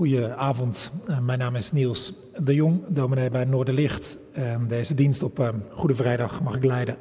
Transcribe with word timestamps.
Goedenavond, 0.00 0.92
uh, 1.08 1.18
mijn 1.18 1.38
naam 1.38 1.56
is 1.56 1.72
Niels 1.72 2.12
de 2.36 2.54
Jong, 2.54 2.80
dominee 2.88 3.30
bij 3.30 3.44
Noorderlicht. 3.44 4.16
En 4.32 4.68
deze 4.68 4.94
dienst 4.94 5.22
op 5.22 5.38
uh, 5.38 5.48
Goede 5.70 5.94
Vrijdag 5.94 6.42
mag 6.42 6.54
ik 6.54 6.64
leiden. 6.64 6.96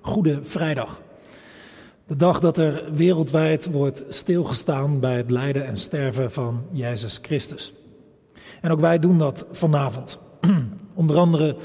Goede 0.00 0.38
Vrijdag. 0.42 1.00
De 2.06 2.16
dag 2.16 2.40
dat 2.40 2.58
er 2.58 2.84
wereldwijd 2.94 3.70
wordt 3.70 4.04
stilgestaan 4.08 5.00
bij 5.00 5.16
het 5.16 5.30
lijden 5.30 5.66
en 5.66 5.78
sterven 5.78 6.32
van 6.32 6.62
Jezus 6.70 7.18
Christus. 7.22 7.74
En 8.60 8.70
ook 8.70 8.80
wij 8.80 8.98
doen 8.98 9.18
dat 9.18 9.46
vanavond. 9.52 10.18
Onder 10.94 11.16
andere 11.16 11.56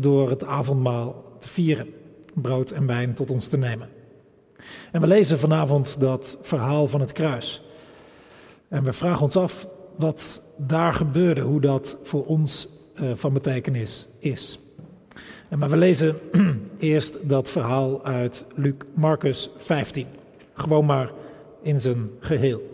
door 0.00 0.30
het 0.30 0.44
avondmaal 0.44 1.24
te 1.38 1.48
vieren, 1.48 1.88
brood 2.34 2.70
en 2.70 2.86
wijn 2.86 3.14
tot 3.14 3.30
ons 3.30 3.46
te 3.46 3.58
nemen. 3.58 3.88
En 4.92 5.00
we 5.00 5.06
lezen 5.06 5.38
vanavond 5.38 6.00
dat 6.00 6.38
verhaal 6.42 6.88
van 6.88 7.00
het 7.00 7.12
kruis. 7.12 7.62
En 8.68 8.84
we 8.84 8.92
vragen 8.92 9.22
ons 9.22 9.36
af 9.36 9.66
wat 9.96 10.42
daar 10.56 10.92
gebeurde, 10.92 11.40
hoe 11.40 11.60
dat 11.60 11.98
voor 12.02 12.26
ons 12.26 12.68
uh, 13.00 13.10
van 13.14 13.32
betekenis 13.32 14.08
is. 14.18 14.58
En 15.48 15.58
maar 15.58 15.70
we 15.70 15.76
lezen 15.76 16.16
eerst 16.78 17.28
dat 17.28 17.50
verhaal 17.50 18.04
uit 18.04 18.44
Luc 18.54 18.74
Marcus 18.94 19.50
15. 19.56 20.06
Gewoon 20.54 20.86
maar 20.86 21.10
in 21.62 21.80
zijn 21.80 22.10
geheel. 22.20 22.70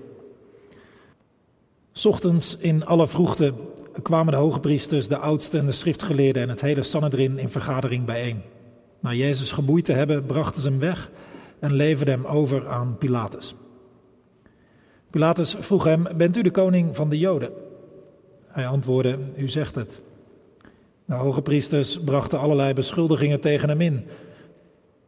Ochtends 2.04 2.56
in 2.56 2.86
alle 2.86 3.08
vroegte 3.08 3.54
kwamen 4.02 4.32
de 4.32 4.38
hoge 4.38 4.60
priesters, 4.60 5.08
de 5.08 5.18
oudsten 5.18 5.60
en 5.60 5.66
de 5.66 5.72
schriftgeleerden 5.72 6.42
en 6.42 6.48
het 6.48 6.60
hele 6.60 6.82
Sanhedrin 6.82 7.38
in 7.38 7.48
vergadering 7.48 8.04
bijeen. 8.04 8.42
Na 9.00 9.12
Jezus 9.12 9.52
geboeid 9.52 9.84
te 9.84 9.92
hebben, 9.92 10.26
brachten 10.26 10.62
ze 10.62 10.68
hem 10.68 10.78
weg 10.78 11.10
en 11.60 11.72
leverden 11.72 12.14
hem 12.14 12.26
over 12.26 12.68
aan 12.68 12.96
Pilatus. 12.98 13.54
Pilatus 15.10 15.56
vroeg 15.58 15.84
hem: 15.84 16.06
Bent 16.16 16.36
u 16.36 16.42
de 16.42 16.50
koning 16.50 16.96
van 16.96 17.08
de 17.08 17.18
Joden? 17.18 17.50
Hij 18.46 18.66
antwoordde: 18.66 19.18
U 19.36 19.48
zegt 19.48 19.74
het. 19.74 20.02
De 21.04 21.14
hoge 21.14 21.42
priesters 21.42 22.00
brachten 22.00 22.38
allerlei 22.38 22.74
beschuldigingen 22.74 23.40
tegen 23.40 23.68
hem 23.68 23.80
in. 23.80 24.06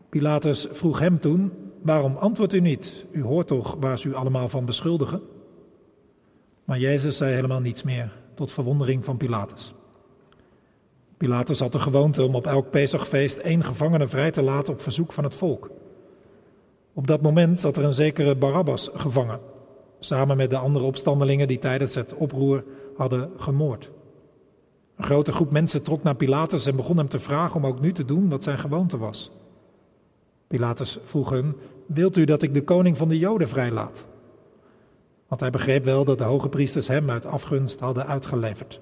Pilatus 0.08 0.66
vroeg 0.70 0.98
hem 0.98 1.18
toen: 1.18 1.52
Waarom 1.82 2.16
antwoordt 2.16 2.54
u 2.54 2.60
niet? 2.60 3.04
U 3.10 3.22
hoort 3.22 3.46
toch 3.46 3.76
waar 3.80 3.98
ze 3.98 4.08
u 4.08 4.14
allemaal 4.14 4.48
van 4.48 4.64
beschuldigen? 4.64 5.20
Maar 6.64 6.78
Jezus 6.78 7.16
zei 7.16 7.34
helemaal 7.34 7.60
niets 7.60 7.82
meer, 7.82 8.12
tot 8.34 8.52
verwondering 8.52 9.04
van 9.04 9.16
Pilatus. 9.16 9.74
Pilatus 11.16 11.60
had 11.60 11.72
de 11.72 11.78
gewoonte 11.78 12.22
om 12.22 12.34
op 12.34 12.46
elk 12.46 12.70
Pesachfeest 12.70 13.38
één 13.38 13.64
gevangene 13.64 14.08
vrij 14.08 14.30
te 14.30 14.42
laten 14.42 14.72
op 14.72 14.80
verzoek 14.80 15.12
van 15.12 15.24
het 15.24 15.34
volk. 15.34 15.70
Op 16.92 17.06
dat 17.06 17.22
moment 17.22 17.60
zat 17.60 17.76
er 17.76 17.84
een 17.84 17.94
zekere 17.94 18.36
Barabbas 18.36 18.90
gevangen, 18.94 19.40
samen 20.00 20.36
met 20.36 20.50
de 20.50 20.56
andere 20.56 20.84
opstandelingen 20.84 21.48
die 21.48 21.58
tijdens 21.58 21.94
het 21.94 22.14
oproer 22.14 22.64
hadden 22.96 23.30
gemoord. 23.36 23.90
Een 24.96 25.04
grote 25.04 25.32
groep 25.32 25.50
mensen 25.52 25.82
trok 25.82 26.02
naar 26.02 26.14
Pilatus 26.14 26.66
en 26.66 26.76
begon 26.76 26.96
hem 26.96 27.08
te 27.08 27.18
vragen 27.18 27.56
om 27.56 27.66
ook 27.66 27.80
nu 27.80 27.92
te 27.92 28.04
doen 28.04 28.28
wat 28.28 28.42
zijn 28.42 28.58
gewoonte 28.58 28.98
was. 28.98 29.30
Pilatus 30.46 30.98
vroeg 31.04 31.30
hem: 31.30 31.56
Wilt 31.86 32.16
u 32.16 32.24
dat 32.24 32.42
ik 32.42 32.54
de 32.54 32.64
koning 32.64 32.96
van 32.96 33.08
de 33.08 33.18
Joden 33.18 33.48
vrijlaat? 33.48 34.06
Want 35.28 35.40
hij 35.40 35.50
begreep 35.50 35.84
wel 35.84 36.04
dat 36.04 36.18
de 36.18 36.24
hoge 36.24 36.48
priesters 36.48 36.88
hem 36.88 37.10
uit 37.10 37.26
afgunst 37.26 37.80
hadden 37.80 38.06
uitgeleverd. 38.06 38.80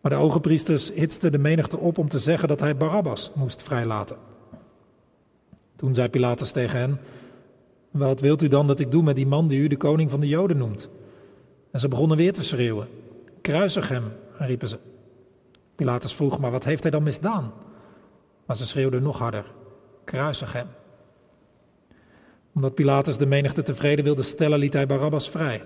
Maar 0.00 0.10
de 0.10 0.16
hoge 0.16 0.40
priesters 0.40 0.92
hitsten 0.92 1.32
de 1.32 1.38
menigte 1.38 1.78
op 1.78 1.98
om 1.98 2.08
te 2.08 2.18
zeggen 2.18 2.48
dat 2.48 2.60
hij 2.60 2.76
Barabbas 2.76 3.30
moest 3.34 3.62
vrijlaten. 3.62 4.16
Toen 5.76 5.94
zei 5.94 6.08
Pilatus 6.08 6.50
tegen 6.50 6.78
hen: 6.78 6.98
Wat 7.90 8.20
wilt 8.20 8.42
u 8.42 8.48
dan 8.48 8.66
dat 8.66 8.80
ik 8.80 8.90
doe 8.90 9.02
met 9.02 9.16
die 9.16 9.26
man 9.26 9.48
die 9.48 9.60
u 9.60 9.68
de 9.68 9.76
koning 9.76 10.10
van 10.10 10.20
de 10.20 10.28
Joden 10.28 10.56
noemt? 10.56 10.88
En 11.70 11.80
ze 11.80 11.88
begonnen 11.88 12.16
weer 12.16 12.32
te 12.32 12.42
schreeuwen: 12.42 12.88
Kruisig 13.40 13.88
hem, 13.88 14.04
riepen 14.38 14.68
ze. 14.68 14.78
Pilatus 15.74 16.14
vroeg: 16.14 16.38
Maar 16.38 16.50
wat 16.50 16.64
heeft 16.64 16.82
hij 16.82 16.90
dan 16.90 17.02
misdaan? 17.02 17.52
Maar 18.46 18.56
ze 18.56 18.66
schreeuwden 18.66 19.02
nog 19.02 19.18
harder: 19.18 19.44
Kruisig 20.04 20.52
hem. 20.52 20.66
Omdat 22.52 22.74
Pilatus 22.74 23.16
de 23.16 23.26
menigte 23.26 23.62
tevreden 23.62 24.04
wilde 24.04 24.22
stellen, 24.22 24.58
liet 24.58 24.72
hij 24.72 24.86
Barabbas 24.86 25.30
vrij. 25.30 25.62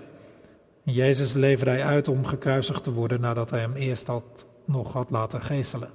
En 0.83 0.93
Jezus 0.93 1.33
leverde 1.33 1.71
hij 1.71 1.83
uit 1.83 2.07
om 2.07 2.25
gekruisigd 2.25 2.83
te 2.83 2.91
worden 2.91 3.21
nadat 3.21 3.49
hij 3.49 3.59
hem 3.59 3.75
eerst 3.75 4.07
had, 4.07 4.45
nog 4.65 4.93
had 4.93 5.09
laten 5.09 5.41
geestelen. 5.41 5.89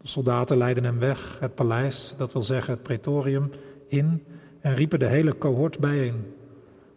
De 0.00 0.08
soldaten 0.08 0.56
leidden 0.56 0.84
hem 0.84 0.98
weg, 0.98 1.36
het 1.40 1.54
paleis, 1.54 2.14
dat 2.16 2.32
wil 2.32 2.42
zeggen 2.42 2.72
het 2.74 2.82
pretorium, 2.82 3.50
in 3.88 4.24
en 4.60 4.74
riepen 4.74 4.98
de 4.98 5.06
hele 5.06 5.38
cohort 5.38 5.78
bijeen. 5.78 6.34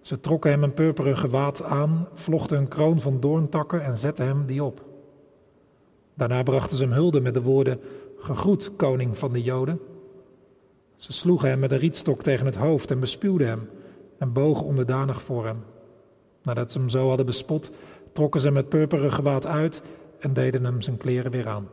Ze 0.01 0.19
trokken 0.19 0.51
hem 0.51 0.63
een 0.63 0.73
purperen 0.73 1.17
gewaad 1.17 1.63
aan, 1.63 2.07
vlochten 2.13 2.57
een 2.57 2.67
kroon 2.67 2.99
van 2.99 3.19
doorntakken 3.19 3.83
en 3.83 3.97
zetten 3.97 4.25
hem 4.25 4.45
die 4.45 4.63
op. 4.63 4.85
Daarna 6.13 6.43
brachten 6.43 6.77
ze 6.77 6.83
hem 6.83 6.93
hulde 6.93 7.21
met 7.21 7.33
de 7.33 7.41
woorden: 7.41 7.79
Gegroet, 8.17 8.75
koning 8.75 9.17
van 9.17 9.33
de 9.33 9.41
Joden. 9.41 9.79
Ze 10.95 11.13
sloegen 11.13 11.49
hem 11.49 11.59
met 11.59 11.71
een 11.71 11.77
rietstok 11.77 12.23
tegen 12.23 12.45
het 12.45 12.55
hoofd 12.55 12.91
en 12.91 12.99
bespuwden 12.99 13.47
hem 13.47 13.69
en 14.17 14.33
bogen 14.33 14.65
onderdanig 14.65 15.21
voor 15.21 15.45
hem. 15.45 15.63
Nadat 16.41 16.71
ze 16.71 16.77
hem 16.77 16.89
zo 16.89 17.07
hadden 17.07 17.25
bespot, 17.25 17.71
trokken 18.11 18.41
ze 18.41 18.47
hem 18.47 18.55
het 18.55 18.69
purperen 18.69 19.11
gewaad 19.11 19.45
uit 19.45 19.81
en 20.19 20.33
deden 20.33 20.63
hem 20.63 20.81
zijn 20.81 20.97
kleren 20.97 21.31
weer 21.31 21.47
aan. 21.47 21.67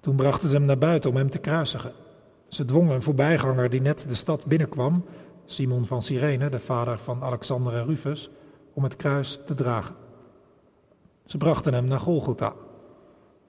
Toen 0.00 0.16
brachten 0.16 0.48
ze 0.48 0.56
hem 0.56 0.64
naar 0.64 0.78
buiten 0.78 1.10
om 1.10 1.16
hem 1.16 1.30
te 1.30 1.38
kruisigen. 1.38 1.92
Ze 2.48 2.64
dwongen 2.64 2.94
een 2.94 3.02
voorbijganger 3.02 3.70
die 3.70 3.80
net 3.80 4.04
de 4.08 4.14
stad 4.14 4.46
binnenkwam, 4.46 5.04
Simon 5.46 5.86
van 5.86 6.02
Cyrene, 6.02 6.50
de 6.50 6.58
vader 6.58 6.98
van 6.98 7.22
Alexander 7.22 7.74
en 7.74 7.86
Rufus, 7.86 8.30
om 8.72 8.82
het 8.82 8.96
kruis 8.96 9.40
te 9.46 9.54
dragen. 9.54 9.94
Ze 11.24 11.36
brachten 11.36 11.74
hem 11.74 11.84
naar 11.84 12.00
Golgotha, 12.00 12.54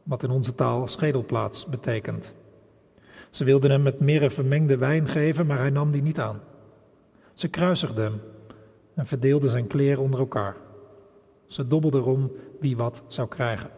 wat 0.04 0.24
in 0.24 0.30
onze 0.30 0.56
taal 0.56 0.88
schedelplaats 0.88 1.66
betekent. 1.66 2.34
Ze 3.30 3.44
wilden 3.44 3.72
hem 3.72 3.82
met 3.82 4.00
mirre 4.00 4.30
vermengde 4.30 4.78
wijn 4.78 5.08
geven, 5.08 5.46
maar 5.46 5.58
hij 5.58 5.70
nam 5.70 5.92
die 5.92 6.02
niet 6.02 6.20
aan. 6.20 6.40
Ze 7.34 7.48
kruisigden 7.48 8.04
hem 8.04 8.22
en 8.94 9.08
verdeelden 9.08 9.52
zijn 9.52 9.68
kleren 9.68 10.04
onder 10.04 10.20
elkaar. 10.20 10.56
Ze 11.48 11.68
dobbelden 11.68 12.02
erom 12.02 12.32
wie 12.60 12.78
wat 12.78 13.04
zou 13.08 13.28
krijgen. 13.28 13.70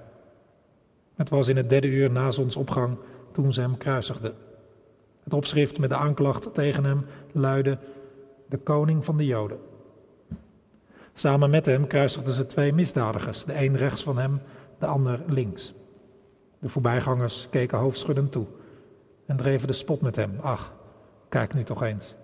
Het 1.15 1.29
was 1.29 1.47
in 1.47 1.57
het 1.57 1.69
derde 1.69 1.87
uur 1.87 2.11
na 2.11 2.31
zonsopgang 2.31 2.97
toen 3.31 3.53
ze 3.53 3.61
hem 3.61 3.77
kruisigden. 3.77 4.33
Het 5.23 5.33
opschrift 5.33 5.79
met 5.79 5.89
de 5.89 5.95
aanklacht 5.95 6.53
tegen 6.53 6.83
hem 6.83 7.05
luidde: 7.31 7.77
De 8.49 8.57
koning 8.57 9.05
van 9.05 9.17
de 9.17 9.25
Joden. 9.25 9.59
Samen 11.13 11.49
met 11.49 11.65
hem 11.65 11.87
kruisigden 11.87 12.33
ze 12.33 12.45
twee 12.45 12.73
misdadigers, 12.73 13.45
de 13.45 13.63
een 13.63 13.77
rechts 13.77 14.03
van 14.03 14.17
hem, 14.17 14.41
de 14.79 14.85
ander 14.85 15.21
links. 15.27 15.73
De 16.59 16.69
voorbijgangers 16.69 17.47
keken 17.49 17.77
hoofdschuddend 17.77 18.31
toe 18.31 18.45
en 19.25 19.37
dreven 19.37 19.67
de 19.67 19.73
spot 19.73 20.01
met 20.01 20.15
hem. 20.15 20.39
Ach, 20.41 20.73
kijk 21.29 21.53
nu 21.53 21.63
toch 21.63 21.83
eens. 21.83 22.15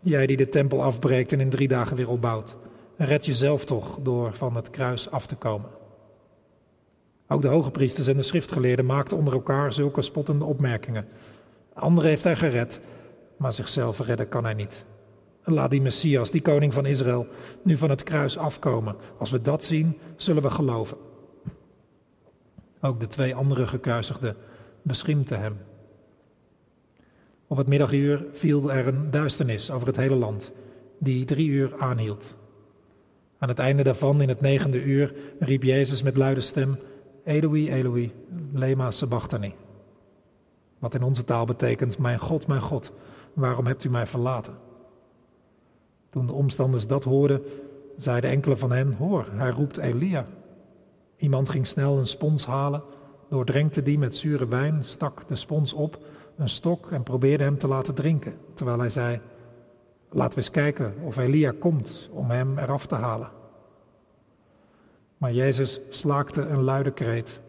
Jij 0.00 0.26
die 0.26 0.36
de 0.36 0.48
tempel 0.48 0.82
afbreekt 0.82 1.32
en 1.32 1.40
in 1.40 1.50
drie 1.50 1.68
dagen 1.68 1.96
weer 1.96 2.08
opbouwt. 2.08 2.56
red 2.96 3.26
jezelf 3.26 3.64
toch 3.64 3.98
door 4.02 4.34
van 4.34 4.56
het 4.56 4.70
kruis 4.70 5.10
af 5.10 5.26
te 5.26 5.36
komen. 5.36 5.70
Ook 7.28 7.42
de 7.42 7.48
hoge 7.48 7.70
priesters 7.70 8.06
en 8.06 8.16
de 8.16 8.22
schriftgeleerden 8.22 8.86
maakten 8.86 9.16
onder 9.16 9.34
elkaar 9.34 9.72
zulke 9.72 10.02
spottende 10.02 10.44
opmerkingen. 10.44 11.08
Anderen 11.74 12.10
heeft 12.10 12.24
hij 12.24 12.36
gered, 12.36 12.80
maar 13.36 13.52
zichzelf 13.52 14.00
redden 14.00 14.28
kan 14.28 14.44
hij 14.44 14.54
niet. 14.54 14.84
Laat 15.44 15.70
die 15.70 15.82
Messias, 15.82 16.30
die 16.30 16.42
koning 16.42 16.74
van 16.74 16.86
Israël, 16.86 17.26
nu 17.62 17.76
van 17.76 17.90
het 17.90 18.02
kruis 18.02 18.38
afkomen. 18.38 18.96
Als 19.18 19.30
we 19.30 19.42
dat 19.42 19.64
zien, 19.64 19.98
zullen 20.16 20.42
we 20.42 20.50
geloven. 20.50 20.96
Ook 22.80 23.00
de 23.00 23.06
twee 23.06 23.34
andere 23.34 23.66
gekruisigden 23.66 24.36
beschimpten 24.82 25.40
hem. 25.40 25.56
Op 27.46 27.56
het 27.56 27.66
middaguur 27.66 28.24
viel 28.32 28.72
er 28.72 28.86
een 28.86 29.10
duisternis 29.10 29.70
over 29.70 29.86
het 29.86 29.96
hele 29.96 30.14
land, 30.14 30.52
die 30.98 31.24
drie 31.24 31.48
uur 31.48 31.74
aanhield. 31.78 32.34
Aan 33.38 33.48
het 33.48 33.58
einde 33.58 33.82
daarvan, 33.82 34.20
in 34.20 34.28
het 34.28 34.40
negende 34.40 34.82
uur, 34.82 35.14
riep 35.38 35.62
Jezus 35.62 36.02
met 36.02 36.16
luide 36.16 36.40
stem: 36.40 36.78
Eloi, 37.24 37.72
Eloi, 37.72 38.12
lema 38.52 38.90
sabachthani. 38.90 39.54
Wat 40.82 40.94
in 40.94 41.02
onze 41.02 41.24
taal 41.24 41.44
betekent, 41.44 41.98
mijn 41.98 42.18
God, 42.18 42.46
mijn 42.46 42.60
God, 42.60 42.92
waarom 43.32 43.66
hebt 43.66 43.84
u 43.84 43.90
mij 43.90 44.06
verlaten? 44.06 44.54
Toen 46.10 46.26
de 46.26 46.32
omstanders 46.32 46.86
dat 46.86 47.04
hoorden, 47.04 47.42
zeiden 47.96 48.30
enkele 48.30 48.56
van 48.56 48.72
hen, 48.72 48.92
hoor, 48.92 49.26
hij 49.32 49.50
roept 49.50 49.76
Elia. 49.76 50.26
Iemand 51.16 51.48
ging 51.48 51.66
snel 51.66 51.98
een 51.98 52.06
spons 52.06 52.46
halen, 52.46 52.82
doordrenkte 53.28 53.82
die 53.82 53.98
met 53.98 54.16
zure 54.16 54.48
wijn, 54.48 54.84
stak 54.84 55.28
de 55.28 55.36
spons 55.36 55.72
op, 55.72 55.98
een 56.36 56.48
stok 56.48 56.90
en 56.90 57.02
probeerde 57.02 57.44
hem 57.44 57.58
te 57.58 57.68
laten 57.68 57.94
drinken, 57.94 58.34
terwijl 58.54 58.78
hij 58.78 58.90
zei, 58.90 59.20
laten 60.10 60.34
we 60.34 60.36
eens 60.36 60.50
kijken 60.50 60.94
of 61.04 61.16
Elia 61.16 61.52
komt 61.58 62.08
om 62.12 62.30
hem 62.30 62.58
eraf 62.58 62.86
te 62.86 62.94
halen. 62.94 63.30
Maar 65.18 65.32
Jezus 65.32 65.80
slaakte 65.88 66.40
een 66.40 66.62
luide 66.62 66.92
kreet 66.92 67.40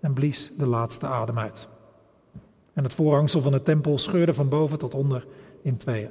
en 0.00 0.12
blies 0.12 0.52
de 0.56 0.66
laatste 0.66 1.06
adem 1.06 1.38
uit. 1.38 1.68
En 2.80 2.86
het 2.86 2.94
voorhangsel 2.94 3.40
van 3.40 3.52
de 3.52 3.62
tempel 3.62 3.98
scheurde 3.98 4.34
van 4.34 4.48
boven 4.48 4.78
tot 4.78 4.94
onder 4.94 5.26
in 5.62 5.76
tweeën. 5.76 6.10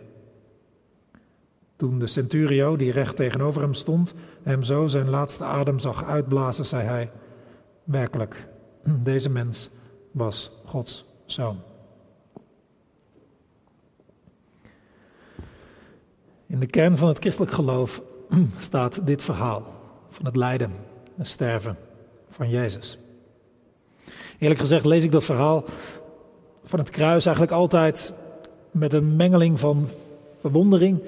Toen 1.76 2.00
de 2.00 2.08
centurio, 2.08 2.76
die 2.76 2.92
recht 2.92 3.16
tegenover 3.16 3.62
hem 3.62 3.74
stond, 3.74 4.14
hem 4.44 4.64
zo 4.64 4.88
zijn 4.88 5.10
laatste 5.10 5.44
adem 5.44 5.80
zag 5.80 6.06
uitblazen, 6.06 6.66
zei 6.66 6.84
hij: 6.84 7.12
Werkelijk, 7.84 8.48
deze 9.04 9.30
mens 9.30 9.70
was 10.12 10.52
Gods 10.66 11.06
zoon. 11.26 11.62
In 16.48 16.60
de 16.60 16.68
kern 16.68 16.98
van 16.98 17.08
het 17.08 17.20
christelijk 17.20 17.52
geloof 17.52 18.02
staat 18.58 19.06
dit 19.08 19.22
verhaal 19.22 19.64
van 20.10 20.26
het 20.26 20.36
lijden 20.36 20.72
en 21.18 21.26
sterven 21.26 21.78
van 22.30 22.50
Jezus. 22.50 23.00
Eerlijk 24.40 24.60
gezegd 24.60 24.86
lees 24.86 25.04
ik 25.04 25.12
dat 25.12 25.24
verhaal 25.24 25.64
van 26.70 26.80
het 26.80 26.90
kruis 26.90 27.26
eigenlijk 27.26 27.56
altijd 27.56 28.14
met 28.72 28.94
een 28.94 29.16
mengeling 29.16 29.60
van 29.60 29.90
verwondering 30.40 31.02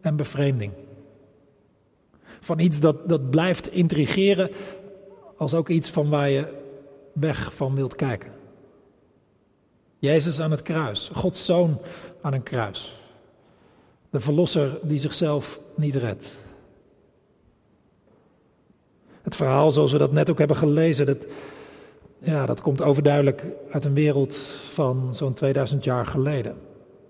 en 0.00 0.16
bevreemding. 0.16 0.72
Van 2.40 2.58
iets 2.58 2.80
dat, 2.80 3.08
dat 3.08 3.30
blijft 3.30 3.72
intrigeren, 3.72 4.50
als 5.36 5.54
ook 5.54 5.68
iets 5.68 5.90
van 5.90 6.08
waar 6.08 6.30
je 6.30 6.46
weg 7.12 7.54
van 7.54 7.74
wilt 7.74 7.94
kijken. 7.94 8.32
Jezus 9.98 10.40
aan 10.40 10.50
het 10.50 10.62
kruis, 10.62 11.10
Gods 11.14 11.44
zoon 11.44 11.80
aan 12.20 12.32
een 12.32 12.42
kruis. 12.42 13.00
De 14.10 14.20
verlosser 14.20 14.78
die 14.82 14.98
zichzelf 14.98 15.60
niet 15.74 15.94
redt. 15.94 16.36
Het 19.22 19.36
verhaal 19.36 19.70
zoals 19.70 19.92
we 19.92 19.98
dat 19.98 20.12
net 20.12 20.30
ook 20.30 20.38
hebben 20.38 20.56
gelezen, 20.56 21.06
dat, 21.06 21.18
ja, 22.18 22.46
dat 22.46 22.60
komt 22.60 22.82
overduidelijk 22.82 23.44
uit 23.70 23.84
een 23.84 23.94
wereld 23.94 24.36
van 24.68 25.14
zo'n 25.14 25.34
2000 25.34 25.84
jaar 25.84 26.06
geleden. 26.06 26.56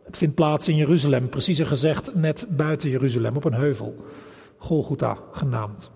Het 0.05 0.17
vindt 0.17 0.35
plaats 0.35 0.69
in 0.69 0.77
Jeruzalem, 0.77 1.29
preciezer 1.29 1.67
gezegd 1.67 2.15
net 2.15 2.47
buiten 2.49 2.91
Jeruzalem, 2.91 3.37
op 3.37 3.45
een 3.45 3.55
heuvel, 3.55 3.97
Golgotha 4.57 5.19
genaamd. 5.33 5.91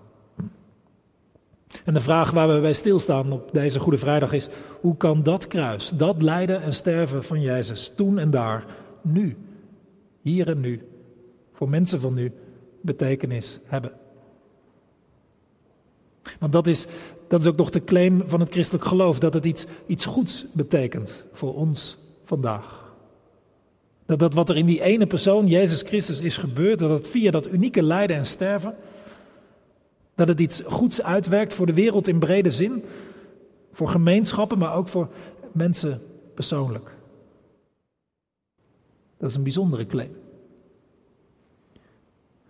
En 1.85 1.93
de 1.93 2.01
vraag 2.01 2.31
waar 2.31 2.53
we 2.53 2.59
bij 2.59 2.73
stilstaan 2.73 3.31
op 3.31 3.49
deze 3.51 3.79
Goede 3.79 3.97
Vrijdag 3.97 4.33
is: 4.33 4.49
hoe 4.81 4.97
kan 4.97 5.23
dat 5.23 5.47
kruis, 5.47 5.89
dat 5.95 6.21
lijden 6.21 6.61
en 6.61 6.73
sterven 6.73 7.23
van 7.23 7.41
Jezus, 7.41 7.91
toen 7.95 8.19
en 8.19 8.29
daar, 8.29 8.65
nu, 9.01 9.37
hier 10.21 10.49
en 10.49 10.59
nu, 10.59 10.87
voor 11.53 11.69
mensen 11.69 11.99
van 11.99 12.13
nu, 12.13 12.33
betekenis 12.81 13.59
hebben? 13.65 13.91
Want 16.39 16.53
dat 16.53 16.67
is, 16.67 16.85
dat 17.27 17.41
is 17.41 17.47
ook 17.47 17.57
nog 17.57 17.69
de 17.69 17.83
claim 17.83 18.23
van 18.25 18.39
het 18.39 18.49
christelijk 18.49 18.85
geloof, 18.85 19.19
dat 19.19 19.33
het 19.33 19.45
iets, 19.45 19.65
iets 19.87 20.05
goeds 20.05 20.45
betekent 20.53 21.23
voor 21.33 21.55
ons 21.55 21.97
vandaag. 22.25 22.93
Dat, 24.05 24.19
dat 24.19 24.33
wat 24.33 24.49
er 24.49 24.57
in 24.57 24.65
die 24.65 24.81
ene 24.81 25.07
persoon, 25.07 25.47
Jezus 25.47 25.81
Christus, 25.81 26.19
is 26.19 26.37
gebeurd, 26.37 26.79
dat 26.79 26.89
het 26.89 27.07
via 27.07 27.31
dat 27.31 27.47
unieke 27.47 27.83
lijden 27.83 28.15
en 28.15 28.25
sterven, 28.25 28.75
dat 30.15 30.27
het 30.27 30.39
iets 30.39 30.61
goeds 30.65 31.01
uitwerkt 31.01 31.53
voor 31.53 31.65
de 31.65 31.73
wereld 31.73 32.07
in 32.07 32.19
brede 32.19 32.51
zin, 32.51 32.83
voor 33.71 33.87
gemeenschappen, 33.87 34.57
maar 34.57 34.75
ook 34.75 34.87
voor 34.87 35.09
mensen 35.51 36.01
persoonlijk. 36.33 36.89
Dat 39.17 39.29
is 39.29 39.35
een 39.35 39.43
bijzondere 39.43 39.85
claim. 39.85 40.15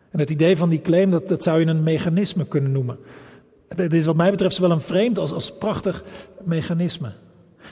En 0.10 0.20
het 0.20 0.30
idee 0.30 0.58
van 0.58 0.70
die 0.70 0.82
claim, 0.82 1.12
dat, 1.12 1.28
dat 1.28 1.44
zou 1.44 1.60
je 1.60 1.66
een 1.66 1.84
mechanisme 1.84 2.46
kunnen 2.46 2.72
noemen. 2.72 2.98
Het 3.76 3.94
is 3.94 4.06
wat 4.06 4.16
mij 4.16 4.32
betreft 4.32 4.56
zowel 4.56 4.72
een 4.72 4.82
vreemd 4.82 5.18
als, 5.18 5.32
als 5.32 5.58
prachtig 5.58 6.04
mechanisme. 6.44 7.12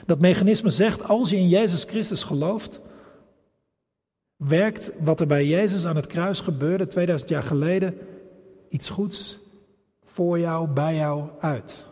Dat 0.06 0.20
mechanisme 0.20 0.70
zegt, 0.70 1.04
als 1.04 1.30
je 1.30 1.38
in 1.38 1.50
Jezus 1.50 1.84
Christus 1.84 2.24
gelooft, 2.24 2.80
werkt 4.36 4.92
wat 5.00 5.20
er 5.20 5.28
bij 5.28 5.46
Jezus 5.46 5.86
aan 5.86 5.96
het 5.96 6.08
kruis 6.08 6.42
gebeurde 6.42 6.88
2000 6.88 7.30
jaar 7.30 7.44
geleden 7.44 7.98
iets 8.70 8.90
goeds 8.90 9.40
voor 10.06 10.40
jou, 10.40 10.68
bij 10.68 10.96
jou 10.96 11.24
uit. 11.40 11.86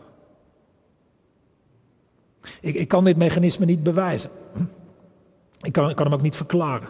Ik, 2.60 2.74
ik 2.74 2.88
kan 2.88 3.04
dit 3.04 3.16
mechanisme 3.16 3.64
niet 3.64 3.82
bewijzen. 3.82 4.30
Ik 5.60 5.72
kan, 5.72 5.90
ik 5.90 5.96
kan 5.96 6.04
hem 6.04 6.14
ook 6.14 6.22
niet 6.22 6.36
verklaren. 6.36 6.88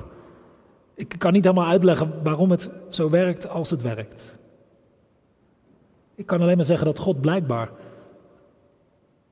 Ik 0.95 1.15
kan 1.19 1.33
niet 1.33 1.45
helemaal 1.45 1.69
uitleggen 1.69 2.23
waarom 2.23 2.51
het 2.51 2.71
zo 2.89 3.11
werkt 3.11 3.49
als 3.49 3.71
het 3.71 3.83
werkt. 3.83 4.38
Ik 6.19 6.27
kan 6.27 6.41
alleen 6.41 6.57
maar 6.57 6.65
zeggen 6.65 6.87
dat 6.87 6.99
God 6.99 7.21
blijkbaar 7.21 7.71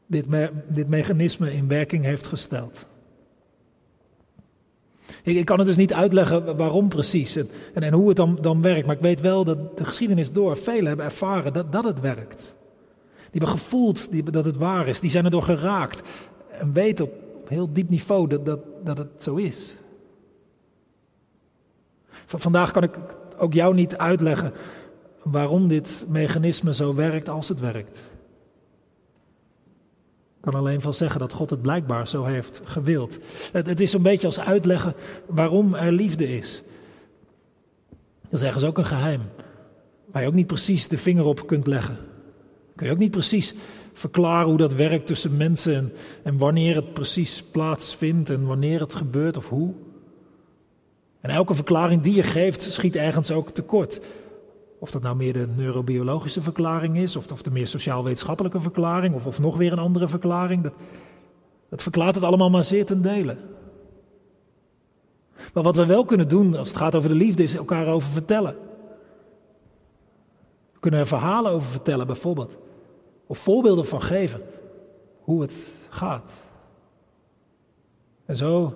dit, 0.06 0.28
me, 0.28 0.50
dit 0.68 0.88
mechanisme 0.88 1.52
in 1.52 1.68
werking 1.68 2.04
heeft 2.04 2.26
gesteld. 2.26 2.86
Ik, 5.22 5.36
ik, 5.36 5.44
kan 5.44 5.58
het 5.58 5.66
dus 5.66 5.76
niet 5.76 5.94
uitleggen 5.94 6.56
waarom 6.56 6.88
precies 6.88 7.36
en, 7.36 7.48
en, 7.74 7.92
hoe 7.92 8.08
het 8.08 8.16
dan, 8.16 8.38
dan 8.40 8.62
werkt, 8.62 8.86
maar 8.86 8.96
ik 8.96 9.02
weet 9.02 9.20
wel 9.20 9.44
dat 9.44 9.76
de 9.76 9.84
geschiedenis 9.84 10.32
door 10.32 10.56
velen 10.56 10.86
hebben 10.86 11.04
ervaren 11.04 11.52
dat, 11.52 11.72
dat 11.72 11.84
het 11.84 12.00
werkt. 12.00 12.54
Die 13.16 13.40
hebben 13.40 13.48
gevoeld 13.48 14.10
die, 14.10 14.30
dat 14.30 14.44
het 14.44 14.56
waar 14.56 14.88
is, 14.88 15.00
die 15.00 15.10
zijn 15.10 15.24
erdoor 15.24 15.42
geraakt 15.42 16.02
en 16.48 16.72
weten 16.72 17.04
op 17.04 17.48
heel 17.48 17.72
diep 17.72 17.88
niveau 17.88 18.28
dat, 18.28 18.46
dat, 18.46 18.60
dat 18.84 18.98
het 18.98 19.22
zo 19.22 19.34
is. 19.34 19.76
Vandaag 22.26 22.70
kan 22.70 22.82
ik 22.82 22.98
ook 23.38 23.52
jou 23.52 23.74
niet 23.74 23.96
uitleggen 23.96 24.52
waarom 25.30 25.68
dit 25.68 26.06
mechanisme 26.08 26.74
zo 26.74 26.94
werkt 26.94 27.28
als 27.28 27.48
het 27.48 27.60
werkt. 27.60 27.98
Ik 30.36 30.52
kan 30.52 30.54
alleen 30.54 30.80
van 30.80 30.94
zeggen 30.94 31.20
dat 31.20 31.32
God 31.32 31.50
het 31.50 31.62
blijkbaar 31.62 32.08
zo 32.08 32.24
heeft 32.24 32.60
gewild. 32.64 33.18
Het, 33.52 33.80
is 33.80 33.92
een 33.92 34.02
beetje 34.02 34.26
als 34.26 34.40
uitleggen 34.40 34.94
waarom 35.26 35.74
er 35.74 35.92
liefde 35.92 36.36
is. 36.36 36.62
Dat 38.22 38.40
is 38.40 38.46
ergens 38.46 38.64
ook 38.64 38.78
een 38.78 38.84
geheim. 38.84 39.22
Waar 40.12 40.22
je 40.22 40.28
ook 40.28 40.34
niet 40.34 40.46
precies 40.46 40.88
de 40.88 40.98
vinger 40.98 41.24
op 41.24 41.46
kunt 41.46 41.66
leggen. 41.66 41.96
Kun 42.76 42.86
je 42.86 42.92
ook 42.92 42.98
niet 42.98 43.10
precies 43.10 43.54
verklaren 43.92 44.48
hoe 44.48 44.58
dat 44.58 44.74
werkt 44.74 45.06
tussen 45.06 45.36
mensen 45.36 45.74
en, 45.74 45.92
en 46.22 46.38
wanneer 46.38 46.74
het 46.74 46.92
precies 46.92 47.42
plaatsvindt 47.42 48.30
en 48.30 48.46
wanneer 48.46 48.80
het 48.80 48.94
gebeurt 48.94 49.36
of 49.36 49.48
hoe. 49.48 49.74
En 51.20 51.30
elke 51.30 51.54
verklaring 51.54 52.02
die 52.02 52.14
je 52.14 52.22
geeft 52.22 52.62
schiet 52.62 52.96
ergens 52.96 53.30
ook 53.30 53.50
tekort. 53.50 54.00
Of 54.78 54.90
dat 54.90 55.02
nou 55.02 55.16
meer 55.16 55.32
de 55.32 55.46
neurobiologische 55.56 56.40
verklaring 56.40 56.96
is, 56.96 57.16
of, 57.16 57.32
of 57.32 57.42
de 57.42 57.50
meer 57.50 57.66
sociaal-wetenschappelijke 57.66 58.60
verklaring, 58.60 59.14
of, 59.14 59.26
of 59.26 59.40
nog 59.40 59.56
weer 59.56 59.72
een 59.72 59.78
andere 59.78 60.08
verklaring. 60.08 60.62
Dat, 60.62 60.72
dat 61.68 61.82
verklaart 61.82 62.14
het 62.14 62.24
allemaal 62.24 62.50
maar 62.50 62.64
zeer 62.64 62.86
ten 62.86 63.02
dele. 63.02 63.36
Maar 65.54 65.62
wat 65.62 65.76
we 65.76 65.86
wel 65.86 66.04
kunnen 66.04 66.28
doen 66.28 66.56
als 66.56 66.68
het 66.68 66.76
gaat 66.76 66.94
over 66.94 67.08
de 67.08 67.14
liefde, 67.14 67.42
is 67.42 67.54
elkaar 67.54 67.86
over 67.86 68.10
vertellen. 68.10 68.56
We 70.72 70.80
kunnen 70.80 71.00
er 71.00 71.06
verhalen 71.06 71.52
over 71.52 71.68
vertellen, 71.68 72.06
bijvoorbeeld. 72.06 72.56
Of 73.26 73.38
voorbeelden 73.38 73.86
van 73.86 74.02
geven. 74.02 74.42
Hoe 75.20 75.42
het 75.42 75.68
gaat. 75.88 76.32
En 78.24 78.36
zo 78.36 78.74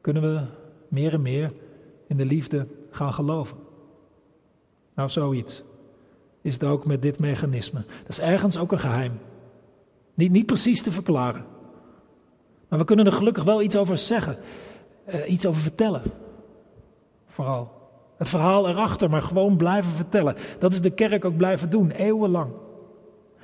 kunnen 0.00 0.22
we 0.22 0.42
meer 0.88 1.12
en 1.12 1.22
meer 1.22 1.52
in 2.06 2.16
de 2.16 2.24
liefde 2.24 2.66
gaan 2.90 3.12
geloven. 3.12 3.67
Nou, 4.98 5.10
zoiets 5.10 5.62
is 6.42 6.54
het 6.54 6.64
ook 6.64 6.86
met 6.86 7.02
dit 7.02 7.18
mechanisme. 7.18 7.84
Dat 8.00 8.08
is 8.08 8.20
ergens 8.20 8.58
ook 8.58 8.72
een 8.72 8.78
geheim. 8.78 9.20
Niet, 10.14 10.30
niet 10.30 10.46
precies 10.46 10.82
te 10.82 10.92
verklaren. 10.92 11.44
Maar 12.68 12.78
we 12.78 12.84
kunnen 12.84 13.06
er 13.06 13.12
gelukkig 13.12 13.44
wel 13.44 13.62
iets 13.62 13.76
over 13.76 13.98
zeggen. 13.98 14.36
Uh, 15.08 15.30
iets 15.30 15.46
over 15.46 15.60
vertellen. 15.60 16.02
Vooral. 17.26 17.70
Het 18.16 18.28
verhaal 18.28 18.68
erachter, 18.68 19.10
maar 19.10 19.22
gewoon 19.22 19.56
blijven 19.56 19.90
vertellen. 19.90 20.36
Dat 20.58 20.72
is 20.72 20.80
de 20.80 20.90
kerk 20.90 21.24
ook 21.24 21.36
blijven 21.36 21.70
doen, 21.70 21.90
eeuwenlang. 21.90 22.50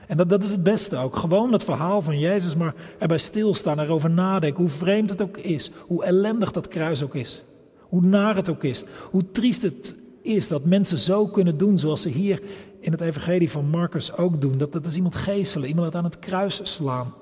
En 0.06 0.16
dat, 0.16 0.28
dat 0.28 0.44
is 0.44 0.50
het 0.50 0.62
beste 0.62 0.96
ook. 0.96 1.16
Gewoon 1.16 1.52
het 1.52 1.64
verhaal 1.64 2.02
van 2.02 2.18
Jezus, 2.18 2.56
maar 2.56 2.74
erbij 2.98 3.18
stilstaan, 3.18 3.80
erover 3.80 4.10
nadenken. 4.10 4.60
Hoe 4.60 4.70
vreemd 4.70 5.10
het 5.10 5.22
ook 5.22 5.36
is. 5.36 5.70
Hoe 5.86 6.04
ellendig 6.04 6.52
dat 6.52 6.68
kruis 6.68 7.02
ook 7.02 7.14
is. 7.14 7.44
Hoe 7.80 8.02
naar 8.02 8.36
het 8.36 8.48
ook 8.48 8.64
is. 8.64 8.84
Hoe 9.10 9.30
triest 9.30 9.62
het 9.62 10.02
is 10.24 10.48
dat 10.48 10.64
mensen 10.64 10.98
zo 10.98 11.26
kunnen 11.26 11.58
doen 11.58 11.78
zoals 11.78 12.02
ze 12.02 12.08
hier 12.08 12.42
in 12.80 12.92
het 12.92 13.00
evangelie 13.00 13.50
van 13.50 13.64
Marcus 13.68 14.16
ook 14.16 14.40
doen. 14.40 14.58
Dat, 14.58 14.72
dat 14.72 14.86
is 14.86 14.96
iemand 14.96 15.14
geestelen, 15.14 15.68
iemand 15.68 15.94
aan 15.94 16.04
het 16.04 16.18
kruis 16.18 16.60
slaan. 16.62 17.14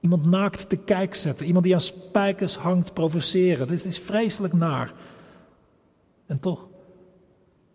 Iemand 0.00 0.26
naakt 0.26 0.68
te 0.68 0.76
kijk 0.76 1.14
zetten, 1.14 1.46
iemand 1.46 1.64
die 1.64 1.74
aan 1.74 1.80
spijkers 1.80 2.56
hangt 2.56 2.94
provoceren. 2.94 3.66
Dit 3.66 3.76
is, 3.76 3.84
is 3.84 3.98
vreselijk 3.98 4.54
naar. 4.54 4.92
En 6.26 6.40
toch 6.40 6.66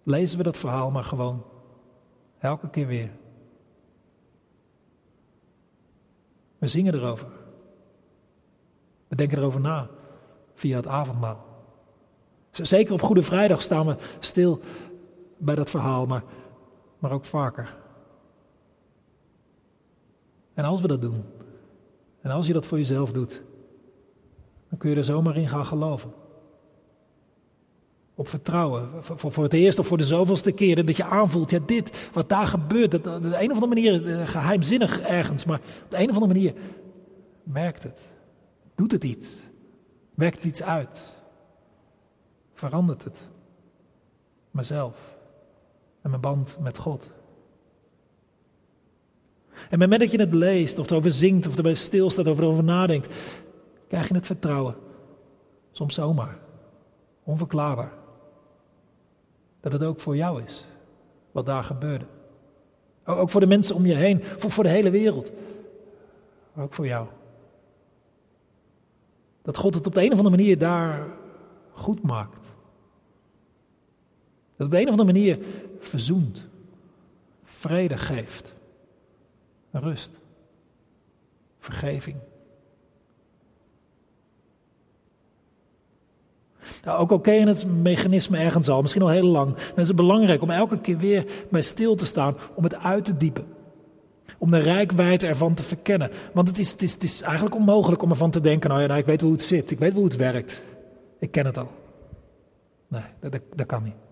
lezen 0.04 0.38
we 0.38 0.44
dat 0.44 0.58
verhaal 0.58 0.92
maar 0.92 1.04
gewoon 1.04 1.44
elke 2.40 2.70
keer 2.70 2.88
weer. 2.88 3.12
We 6.58 6.68
zingen 6.68 6.94
erover. 6.94 7.28
We 9.08 9.16
denken 9.16 9.38
erover 9.38 9.60
na 9.60 9.90
via 10.54 10.76
het 10.76 10.88
avondmaal. 10.88 11.53
Zeker 12.62 12.94
op 12.94 13.02
Goede 13.02 13.22
Vrijdag 13.22 13.62
staan 13.62 13.86
we 13.86 13.96
stil 14.20 14.60
bij 15.38 15.56
dat 15.56 15.70
verhaal, 15.70 16.06
maar, 16.06 16.24
maar 17.00 17.12
ook 17.12 17.26
vaker. 17.26 17.76
En 20.54 20.64
als 20.64 20.82
we 20.82 20.88
dat 20.88 21.02
doen, 21.02 21.24
en 22.22 22.32
als 22.32 22.48
je 22.48 22.54
dat 22.54 22.66
voor 22.66 22.78
jezelf 22.78 23.12
doet, 23.12 23.44
dan 24.70 24.78
kun 24.78 24.90
je 24.90 24.96
er 24.96 25.04
zomaar 25.04 25.38
in 25.38 25.50
gaan 25.50 25.66
geloven. 25.66 26.14
Op 28.16 28.28
vertrouwen. 28.28 28.90
Voor, 29.02 29.44
het 29.44 29.54
eerst 29.54 29.80
of 29.80 29.88
voor 29.88 29.98
de 29.98 30.06
zoveelste 30.06 30.52
keer. 30.52 30.86
Dat 30.86 30.98
je 30.98 31.04
aanvoelt, 31.04 31.50
ja 31.50 31.60
dit, 31.66 32.10
wat 32.12 32.30
daar 32.30 32.48
gebeurt. 32.48 32.92
Dat, 32.92 33.08
op 33.08 33.24
de 33.24 33.42
een 33.42 33.52
of 33.52 33.62
andere 33.62 33.68
manier, 33.68 34.20
eh, 34.20 34.28
geheimzinnig 34.28 35.02
ergens. 35.02 35.46
Maar 35.46 35.60
op 35.84 35.90
de 35.90 35.98
een 35.98 36.10
of 36.10 36.16
andere 36.16 36.34
manier 36.34 36.54
merkt 37.44 37.84
het. 37.84 38.00
Doet 38.76 38.92
het 38.92 39.04
iets. 39.04 39.38
Werkt 40.14 40.36
het 40.36 40.46
iets 40.46 40.64
uit. 40.64 41.14
Verandert 42.64 43.04
het. 43.04 43.18
Mezelf. 44.52 45.16
En 46.02 46.10
mijn 46.10 46.22
band 46.22 46.58
met 46.60 46.78
God. 46.78 47.12
En 49.70 49.80
met 49.80 50.00
dat 50.00 50.12
je 50.12 50.20
het 50.20 50.34
leest, 50.34 50.80
of 50.80 50.90
erover 50.90 51.12
zingt, 51.12 51.48
of 51.48 51.58
erbij 51.58 51.74
stilstaat, 51.74 52.28
of 52.28 52.38
erover 52.38 52.64
nadenkt, 52.64 53.14
krijg 53.88 54.08
je 54.08 54.14
het 54.14 54.26
vertrouwen. 54.26 54.76
Soms 55.72 55.94
zomaar. 55.94 56.38
Onverklaarbaar. 57.24 57.94
Dat 59.60 59.72
het 59.72 59.84
ook 59.84 60.00
voor 60.00 60.16
jou 60.16 60.44
is, 60.44 60.66
wat 61.32 61.46
daar 61.46 61.64
gebeurde. 61.64 62.06
Ook 63.06 63.30
voor 63.30 63.42
de 63.42 63.48
mensen 63.48 63.76
om 63.76 63.86
je 63.86 63.96
heen, 63.96 64.24
voor, 64.24 64.52
voor 64.52 64.64
de 64.64 64.70
hele 64.70 64.90
wereld. 64.90 65.32
ook 66.58 66.74
voor 66.74 66.88
jou. 66.88 67.08
Dat 69.42 69.58
God 69.58 69.76
het 69.76 69.88
op 69.88 69.94
de 69.94 70.02
een 70.02 70.12
of 70.12 70.18
andere 70.18 70.36
manier 70.36 70.58
daar 70.58 71.08
goed 71.72 72.04
maakt. 72.04 72.43
Dat 74.64 74.72
op 74.72 74.72
de 74.72 74.80
een 74.80 74.94
of 74.94 75.00
andere 75.00 75.20
manier 75.20 75.40
verzoent, 75.80 76.48
vrede 77.44 77.98
geeft, 77.98 78.54
rust, 79.72 80.12
vergeving. 81.60 82.16
Nou, 86.84 87.10
ook 87.10 87.24
ken 87.24 87.34
je 87.34 87.48
het 87.48 87.66
mechanisme 87.68 88.38
ergens 88.38 88.70
al, 88.70 88.82
misschien 88.82 89.02
al 89.02 89.10
heel 89.10 89.28
lang, 89.28 89.56
dan 89.56 89.78
is 89.78 89.88
het 89.88 89.96
belangrijk 89.96 90.42
om 90.42 90.50
elke 90.50 90.80
keer 90.80 90.98
weer 90.98 91.26
bij 91.52 91.62
stil 91.62 91.96
te 91.96 92.06
staan, 92.06 92.36
om 92.56 92.64
het 92.64 92.76
uit 92.76 93.06
te 93.06 93.18
diepen. 93.18 93.46
Om 94.38 94.52
de 94.52 94.58
rijkwijde 94.58 95.28
ervan 95.28 95.54
te 95.54 95.64
verkennen. 95.64 96.12
Want 96.34 96.48
het 96.48 96.58
is, 96.58 96.72
het, 96.72 96.82
is, 96.82 96.94
het 96.94 97.04
is 97.04 97.22
eigenlijk 97.22 97.56
onmogelijk 97.56 98.02
om 98.02 98.10
ervan 98.10 98.32
te 98.32 98.42
denken, 98.42 98.70
nou 98.70 98.82
ja, 98.82 98.88
nou, 98.88 99.00
ik 99.00 99.06
weet 99.06 99.22
hoe 99.22 99.32
het 99.32 99.42
zit, 99.42 99.72
ik 99.72 99.80
weet 99.80 99.94
hoe 99.94 100.04
het 100.04 100.16
werkt. 100.16 100.62
Ik 101.20 101.32
ken 101.32 101.46
het 101.46 101.58
al. 101.58 101.72
Nee, 102.88 103.04
dat, 103.20 103.42
dat 103.56 103.66
kan 103.66 103.84
niet. 103.84 104.03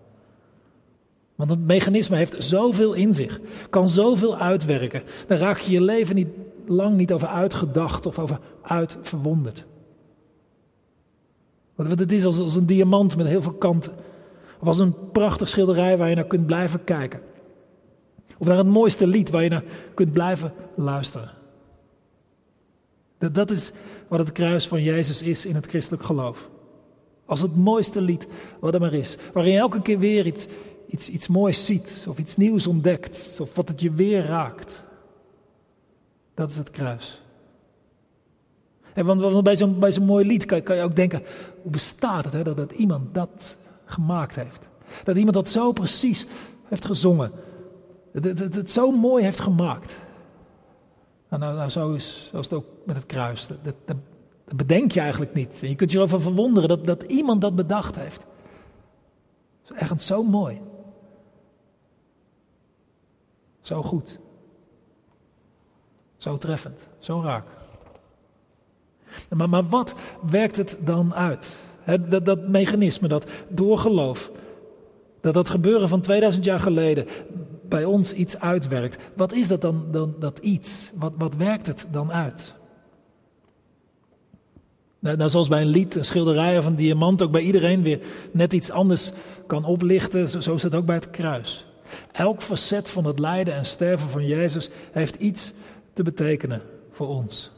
Want 1.34 1.50
het 1.50 1.66
mechanisme 1.66 2.16
heeft 2.16 2.44
zoveel 2.44 2.92
in 2.92 3.14
zich, 3.14 3.40
kan 3.70 3.88
zoveel 3.88 4.36
uitwerken. 4.36 5.02
Daar 5.26 5.38
raak 5.38 5.58
je 5.58 5.72
je 5.72 5.80
leven 5.80 6.14
niet, 6.14 6.28
lang 6.66 6.96
niet 6.96 7.12
over 7.12 7.28
uitgedacht 7.28 8.06
of 8.06 8.18
over 8.18 8.38
uitverwonderd. 8.62 9.64
Want 11.74 11.98
het 11.98 12.12
is 12.12 12.24
als, 12.24 12.38
als 12.38 12.56
een 12.56 12.66
diamant 12.66 13.16
met 13.16 13.26
heel 13.26 13.42
veel 13.42 13.52
kanten. 13.52 13.92
Of 14.60 14.66
als 14.68 14.78
een 14.78 15.10
prachtig 15.12 15.48
schilderij 15.48 15.98
waar 15.98 16.08
je 16.08 16.14
naar 16.14 16.24
kunt 16.24 16.46
blijven 16.46 16.84
kijken. 16.84 17.20
Of 18.38 18.46
naar 18.46 18.56
het 18.56 18.66
mooiste 18.66 19.06
lied 19.06 19.30
waar 19.30 19.42
je 19.42 19.48
naar 19.48 19.64
kunt 19.94 20.12
blijven 20.12 20.52
luisteren. 20.74 21.30
Dat, 23.18 23.34
dat 23.34 23.50
is 23.50 23.72
wat 24.08 24.18
het 24.18 24.32
kruis 24.32 24.68
van 24.68 24.82
Jezus 24.82 25.22
is 25.22 25.46
in 25.46 25.54
het 25.54 25.66
christelijk 25.66 26.02
geloof. 26.02 26.48
Als 27.26 27.40
het 27.40 27.56
mooiste 27.56 28.00
lied 28.00 28.26
wat 28.60 28.74
er 28.74 28.80
maar 28.80 28.94
is. 28.94 29.16
Waarin 29.32 29.52
je 29.52 29.58
elke 29.58 29.82
keer 29.82 29.98
weer 29.98 30.26
iets, 30.26 30.46
iets, 30.92 31.08
iets 31.08 31.28
moois 31.28 31.64
ziet. 31.64 32.06
Of 32.08 32.18
iets 32.18 32.36
nieuws 32.36 32.66
ontdekt. 32.66 33.38
Of 33.40 33.54
wat 33.54 33.68
het 33.68 33.80
je 33.80 33.92
weer 33.92 34.24
raakt. 34.24 34.84
Dat 36.34 36.50
is 36.50 36.56
het 36.56 36.70
kruis. 36.70 37.20
En 38.94 39.06
want 39.06 39.42
bij 39.42 39.56
zo'n 39.56 39.78
bij 39.78 39.92
zo'n 39.92 40.04
mooi 40.04 40.26
lied 40.26 40.44
kan, 40.44 40.76
je 40.76 40.82
ook 40.82 40.96
denken, 40.96 41.22
hoe 41.62 41.70
bestaat 41.70 42.24
het 42.24 42.32
hè, 42.32 42.42
dat, 42.42 42.56
dat 42.56 42.72
iemand 42.72 43.14
dat 43.14 43.56
gemaakt 43.84 44.34
heeft? 44.34 44.60
Dat 45.04 45.16
iemand 45.16 45.34
dat 45.34 45.50
zo 45.50 45.72
precies 45.72 46.26
heeft 46.64 46.84
gezongen. 46.84 47.32
Dat 48.12 48.38
het, 48.38 48.70
zo 48.70 48.90
mooi 48.90 49.24
heeft 49.24 49.40
gemaakt. 49.40 49.98
Nou, 51.28 51.54
nou, 51.54 51.70
zo, 51.70 51.92
is, 51.92 52.30
het 52.32 52.52
ook 52.52 52.66
met 52.84 52.96
het 52.96 53.06
kruis. 53.06 53.46
Dat, 53.46 53.74
dat, 53.84 53.96
bedenk 54.56 54.92
je 54.92 55.00
eigenlijk 55.00 55.34
niet. 55.34 55.58
Je 55.60 55.74
kunt 55.74 55.90
je 55.92 55.98
erover 55.98 56.20
verwonderen 56.20 56.68
dat, 56.68 56.86
dat 56.86 57.02
iemand 57.02 57.40
dat 57.40 57.56
bedacht 57.56 57.96
heeft. 57.96 58.22
Is 59.64 59.70
echt 59.70 60.02
zo 60.02 60.22
mooi. 60.22 60.60
Zo 63.62 63.82
goed. 63.82 64.18
Zo 66.16 66.38
treffend. 66.38 66.86
Zo 66.98 67.20
raak. 67.20 67.44
Maar, 69.30 69.48
maar 69.48 69.68
wat 69.68 69.94
werkt 70.30 70.56
het 70.56 70.76
dan 70.80 71.14
uit? 71.14 71.56
dat, 72.08 72.24
dat 72.24 72.48
mechanisme, 72.48 73.08
dat 73.08 73.26
doorgeloof, 73.48 74.30
dat 75.20 75.34
dat 75.34 75.48
gebeuren 75.48 75.88
van 75.88 76.00
2000 76.00 76.44
jaar 76.44 76.60
geleden 76.60 77.06
bij 77.68 77.84
ons 77.84 78.12
iets 78.12 78.38
uitwerkt. 78.38 79.02
Wat 79.16 79.32
is 79.32 79.48
dat 79.48 79.60
dan, 79.60 79.86
dan 79.90 80.14
dat 80.18 80.38
iets? 80.38 80.90
Wat, 80.94 81.12
wat 81.16 81.34
werkt 81.34 81.66
het 81.66 81.86
dan 81.90 82.12
uit? 82.12 82.54
Nou, 84.98 85.16
nou, 85.16 85.30
zoals 85.30 85.48
bij 85.48 85.60
een 85.60 85.66
lied, 85.66 85.96
een 85.96 86.04
schilderij 86.04 86.58
of 86.58 86.66
een 86.66 86.76
diamant 86.76 87.22
ook 87.22 87.30
bij 87.30 87.42
iedereen 87.42 87.82
weer 87.82 88.00
net 88.32 88.52
iets 88.52 88.70
anders 88.70 89.12
kan 89.46 89.64
oplichten, 89.64 90.42
zo 90.42 90.54
is 90.54 90.62
het 90.62 90.74
ook 90.74 90.86
bij 90.86 90.94
het 90.94 91.10
kruis. 91.10 91.66
Elk 92.12 92.42
facet 92.42 92.90
van 92.90 93.04
het 93.04 93.18
lijden 93.18 93.54
en 93.54 93.64
sterven 93.64 94.08
van 94.08 94.26
Jezus 94.26 94.68
heeft 94.92 95.14
iets 95.14 95.52
te 95.92 96.02
betekenen 96.02 96.62
voor 96.90 97.08
ons. 97.08 97.50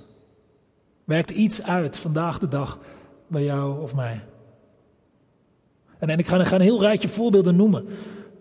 Werkt 1.05 1.31
iets 1.31 1.63
uit 1.63 1.97
vandaag 1.97 2.39
de 2.39 2.49
dag 2.49 2.79
bij 3.27 3.45
jou 3.45 3.83
of 3.83 3.95
mij? 3.95 4.21
En, 5.99 6.19
ik 6.19 6.27
ga, 6.27 6.53
een 6.53 6.61
heel 6.61 6.81
rijtje 6.81 7.09
voorbeelden 7.09 7.57
noemen 7.57 7.87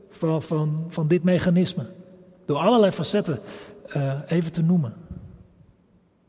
van, 0.09 0.41
van, 0.41 0.85
van 0.89 1.07
dit 1.07 1.23
mechanisme. 1.23 1.85
Door 2.45 2.57
allerlei 2.57 2.91
facetten 2.91 3.39
uh, 3.95 4.13
even 4.27 4.51
te 4.51 4.61
noemen. 4.61 4.93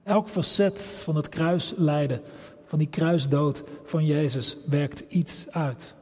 Elk 0.02 0.28
facet 0.28 0.80
van 0.82 1.16
het 1.16 1.28
kruislijden, 1.28 2.20
van 2.66 2.78
die 2.78 2.88
kruisdood 2.88 3.62
van 3.84 4.04
Jezus, 4.04 4.56
werkt 4.66 5.04
iets 5.08 5.46
uit. 5.50 5.94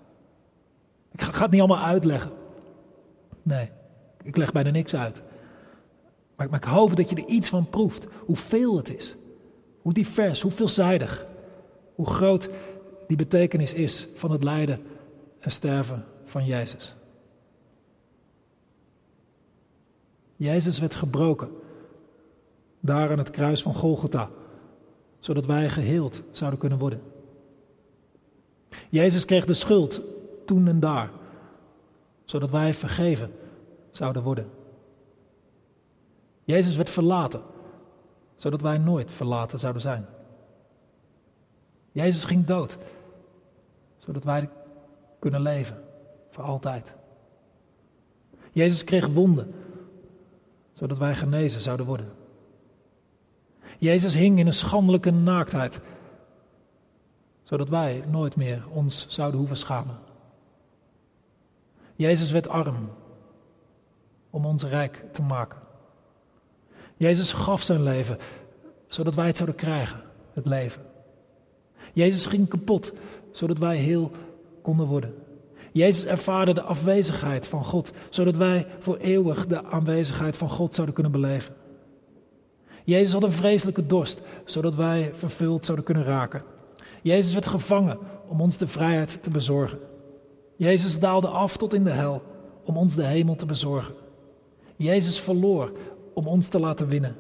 Ik 1.13 1.23
ga, 1.23 1.43
het 1.43 1.51
niet 1.51 1.61
allemaal 1.61 1.85
uitleggen. 1.85 2.31
Nee, 3.43 3.71
ik 4.23 4.37
leg 4.37 4.53
bijna 4.53 4.71
niks 4.71 4.95
uit. 4.95 5.23
Maar, 6.37 6.55
ik 6.55 6.65
hoop 6.65 6.97
dat 6.97 7.11
je 7.11 7.17
er 7.17 7.27
iets 7.29 7.49
van 7.49 7.71
proeft, 7.71 8.07
hoeveel 8.25 8.77
het 8.77 8.95
is. 8.97 9.17
Hoe 9.83 9.93
divers, 9.93 10.41
hoe 10.41 10.51
veelzijdig, 10.51 11.27
hoe 11.95 12.07
groot 12.07 12.49
die 13.07 13.17
betekenis 13.17 13.73
is 13.73 14.09
van 14.15 14.31
het 14.31 14.43
lijden 14.43 14.83
en 15.39 15.51
sterven 15.51 16.05
van 16.25 16.45
Jezus. 16.45 16.95
Jezus 20.37 20.79
werd 20.79 20.95
gebroken, 20.95 21.49
daar 22.81 23.11
aan 23.11 23.19
het 23.19 23.31
kruis 23.31 23.63
van 23.63 23.75
Golgotha, 23.75 24.31
zodat 25.19 25.47
wij 25.47 25.71
geheeld 25.71 26.23
zouden 26.31 26.59
kunnen 26.59 26.79
worden. 26.79 27.03
Jezus 28.89 29.25
kreeg 29.25 29.45
de 29.45 29.55
schuld 29.55 30.01
toen 30.45 30.69
en 30.69 30.81
daar, 30.81 31.11
zodat 32.33 32.51
wij 32.51 32.75
vergeven 32.75 33.33
zouden 33.91 34.23
worden. 34.23 34.51
Jezus 36.45 36.77
werd 36.77 36.91
verlaten, 36.91 37.43
zodat 38.37 38.61
wij 38.61 38.79
nooit 38.79 39.13
verlaten 39.13 39.59
zouden 39.59 39.83
zijn. 39.83 40.07
Jezus 41.91 42.25
ging 42.25 42.45
dood, 42.45 42.79
zodat 43.99 44.25
wij 44.25 44.49
kunnen 45.19 45.41
leven 45.41 45.85
voor 46.31 46.45
altijd. 46.45 46.95
Jezus 48.53 48.85
kreeg 48.85 49.07
wonden, 49.07 49.55
zodat 50.73 50.99
wij 50.99 51.15
genezen 51.15 51.63
zouden 51.63 51.87
worden. 51.87 52.13
Jezus 53.79 54.15
hing 54.15 54.39
in 54.39 54.47
een 54.47 54.55
schandelijke 54.55 55.11
naaktheid, 55.11 55.81
zodat 57.43 57.69
wij 57.69 58.05
nooit 58.09 58.37
meer 58.37 58.65
ons 58.71 59.07
zouden 59.09 59.39
hoeven 59.39 59.57
schamen. 59.57 60.11
Jezus 62.03 62.31
werd 62.31 62.49
arm 62.49 62.91
om 64.31 64.47
ons 64.47 64.65
rijk 64.65 65.05
te 65.13 65.23
maken. 65.23 65.59
Jezus 66.97 67.33
gaf 67.33 67.63
zijn 67.63 67.83
leven, 67.83 68.19
zodat 68.87 69.15
wij 69.15 69.27
het 69.27 69.37
zouden 69.37 69.57
krijgen, 69.57 70.01
het 70.33 70.47
leven. 70.47 70.83
Jezus 71.93 72.27
ging 72.27 72.49
kapot, 72.49 72.93
zodat 73.31 73.59
wij 73.59 73.77
heel 73.77 74.11
konden 74.63 74.87
worden. 74.87 75.15
Jezus 75.73 76.05
ervaarde 76.05 76.55
de 76.55 76.63
afwezigheid 76.63 77.47
van 77.47 77.65
God, 77.65 77.93
zodat 78.11 78.37
wij 78.37 78.67
voor 78.79 78.97
eeuwig 78.97 79.47
de 79.47 79.65
aanwezigheid 79.65 80.37
van 80.37 80.51
God 80.51 80.75
zouden 80.75 80.95
kunnen 80.95 81.13
beleven. 81.13 81.55
Jezus 82.85 83.13
had 83.13 83.23
een 83.23 83.33
vreselijke 83.33 83.87
dorst, 83.87 84.21
zodat 84.45 84.75
wij 84.75 85.11
vervuld 85.15 85.65
zouden 85.65 85.85
kunnen 85.85 86.05
raken. 86.05 86.43
Jezus 87.03 87.33
werd 87.33 87.47
gevangen 87.47 87.99
om 88.29 88.41
ons 88.41 88.57
de 88.57 88.67
vrijheid 88.67 89.23
te 89.23 89.31
bezorgen. 89.31 89.79
Jezus 90.63 90.99
daalde 90.99 91.29
af 91.29 91.57
tot 91.57 91.75
in 91.75 91.85
de 91.85 91.91
hel 91.91 92.23
om 92.65 92.77
ons 92.77 92.95
de 92.95 93.05
hemel 93.05 93.37
te 93.37 93.47
bezorgen. 93.47 93.95
Jezus 94.77 95.21
verloor 95.21 95.73
om 96.15 96.27
ons 96.27 96.49
te 96.49 96.61
laten 96.61 96.89
winnen. 96.89 97.17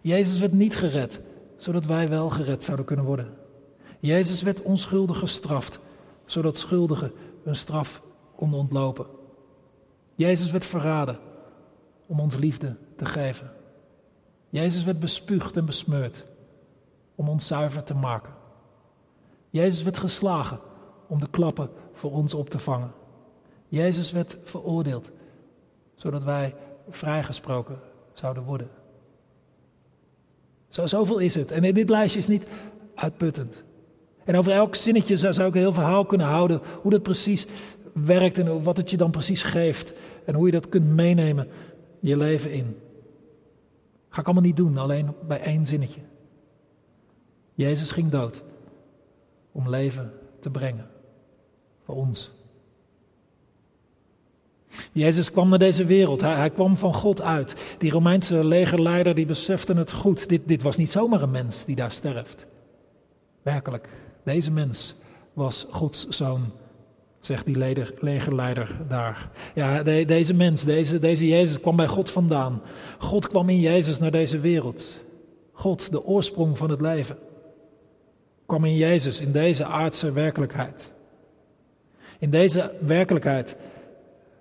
Jezus 0.00 0.38
werd 0.38 0.52
niet 0.52 0.76
gered, 0.76 1.20
zodat 1.56 1.84
wij 1.84 2.08
wel 2.08 2.30
gered 2.30 2.64
zouden 2.64 2.86
kunnen 2.86 3.04
worden. 3.04 3.34
Jezus 4.00 4.42
werd 4.42 4.62
onschuldig 4.62 5.18
gestraft, 5.18 5.80
zodat 6.26 6.56
schuldigen 6.56 7.12
hun 7.42 7.56
straf 7.56 8.02
konden 8.36 8.58
ontlopen. 8.58 9.06
Jezus 10.14 10.50
werd 10.50 10.66
verraden 10.66 11.18
om 12.06 12.20
ons 12.20 12.36
liefde 12.36 12.76
te 12.96 13.04
geven. 13.04 13.50
Jezus 14.48 14.84
werd 14.84 15.00
bespuugd 15.00 15.56
en 15.56 15.64
besmeurd 15.64 16.26
om 17.14 17.28
ons 17.28 17.46
zuiver 17.46 17.84
te 17.84 17.94
maken. 17.94 18.32
Jezus 19.50 19.82
werd 19.82 19.98
geslagen 19.98 20.58
om 21.08 21.20
de 21.20 21.30
klappen 21.30 21.70
voor 21.98 22.12
ons 22.12 22.34
op 22.34 22.50
te 22.50 22.58
vangen. 22.58 22.92
Jezus 23.68 24.12
werd 24.12 24.38
veroordeeld 24.42 25.10
zodat 25.94 26.22
wij 26.22 26.54
vrijgesproken 26.90 27.78
zouden 28.12 28.42
worden. 28.42 28.68
Zo, 30.68 30.86
zoveel 30.86 31.18
is 31.18 31.34
het. 31.34 31.50
En 31.50 31.74
dit 31.74 31.90
lijstje 31.90 32.18
is 32.18 32.26
niet 32.26 32.46
uitputtend. 32.94 33.62
En 34.24 34.36
over 34.36 34.52
elk 34.52 34.74
zinnetje 34.74 35.18
zou, 35.18 35.34
zou 35.34 35.48
ik 35.48 35.54
een 35.54 35.60
heel 35.60 35.72
verhaal 35.72 36.04
kunnen 36.04 36.26
houden. 36.26 36.60
Hoe 36.82 36.90
dat 36.90 37.02
precies 37.02 37.46
werkt 37.92 38.38
en 38.38 38.62
wat 38.62 38.76
het 38.76 38.90
je 38.90 38.96
dan 38.96 39.10
precies 39.10 39.42
geeft. 39.42 39.92
En 40.24 40.34
hoe 40.34 40.46
je 40.46 40.52
dat 40.52 40.68
kunt 40.68 40.86
meenemen 40.86 41.48
je 42.00 42.16
leven 42.16 42.52
in. 42.52 42.76
Ga 44.08 44.20
ik 44.20 44.26
allemaal 44.26 44.44
niet 44.44 44.56
doen, 44.56 44.78
alleen 44.78 45.14
bij 45.26 45.40
één 45.40 45.66
zinnetje. 45.66 46.00
Jezus 47.54 47.90
ging 47.90 48.10
dood 48.10 48.42
om 49.52 49.68
leven 49.68 50.12
te 50.40 50.50
brengen 50.50 50.86
voor 51.88 51.96
ons. 51.96 52.30
Jezus 54.92 55.30
kwam 55.30 55.48
naar 55.48 55.58
deze 55.58 55.84
wereld. 55.84 56.20
Hij, 56.20 56.34
hij, 56.34 56.50
kwam 56.50 56.76
van 56.76 56.94
God 56.94 57.22
uit. 57.22 57.76
Die 57.78 57.90
Romeinse 57.90 58.44
legerleider 58.44 59.14
die 59.14 59.26
besefte 59.26 59.74
het 59.74 59.92
goed. 59.92 60.28
Dit, 60.28 60.42
dit 60.46 60.62
was 60.62 60.76
niet 60.76 60.90
zomaar 60.90 61.22
een 61.22 61.30
mens 61.30 61.64
die 61.64 61.76
daar 61.76 61.92
sterft. 61.92 62.46
Werkelijk, 63.42 63.88
deze 64.24 64.50
mens 64.50 64.94
was 65.32 65.66
Gods 65.70 66.08
zoon, 66.08 66.50
zegt 67.20 67.46
die 67.46 67.84
legerleider 68.00 68.76
daar. 68.88 69.30
Ja, 69.54 69.82
deze 69.82 70.34
mens, 70.34 70.64
deze, 70.64 70.98
deze 70.98 71.26
Jezus 71.26 71.60
kwam 71.60 71.76
bij 71.76 71.88
God 71.88 72.10
vandaan. 72.10 72.62
God 72.98 73.28
kwam 73.28 73.48
in 73.48 73.60
Jezus 73.60 73.98
naar 73.98 74.10
deze 74.10 74.38
wereld. 74.38 74.84
God, 75.52 75.90
de 75.90 76.04
oorsprong 76.04 76.58
van 76.58 76.70
het 76.70 76.80
leven, 76.80 77.18
kwam 78.46 78.64
in 78.64 78.76
Jezus, 78.76 79.20
in 79.20 79.32
deze 79.32 79.64
aardse 79.64 80.12
werkelijkheid. 80.12 80.96
In 82.18 82.30
deze 82.30 82.72
werkelijkheid 82.80 83.56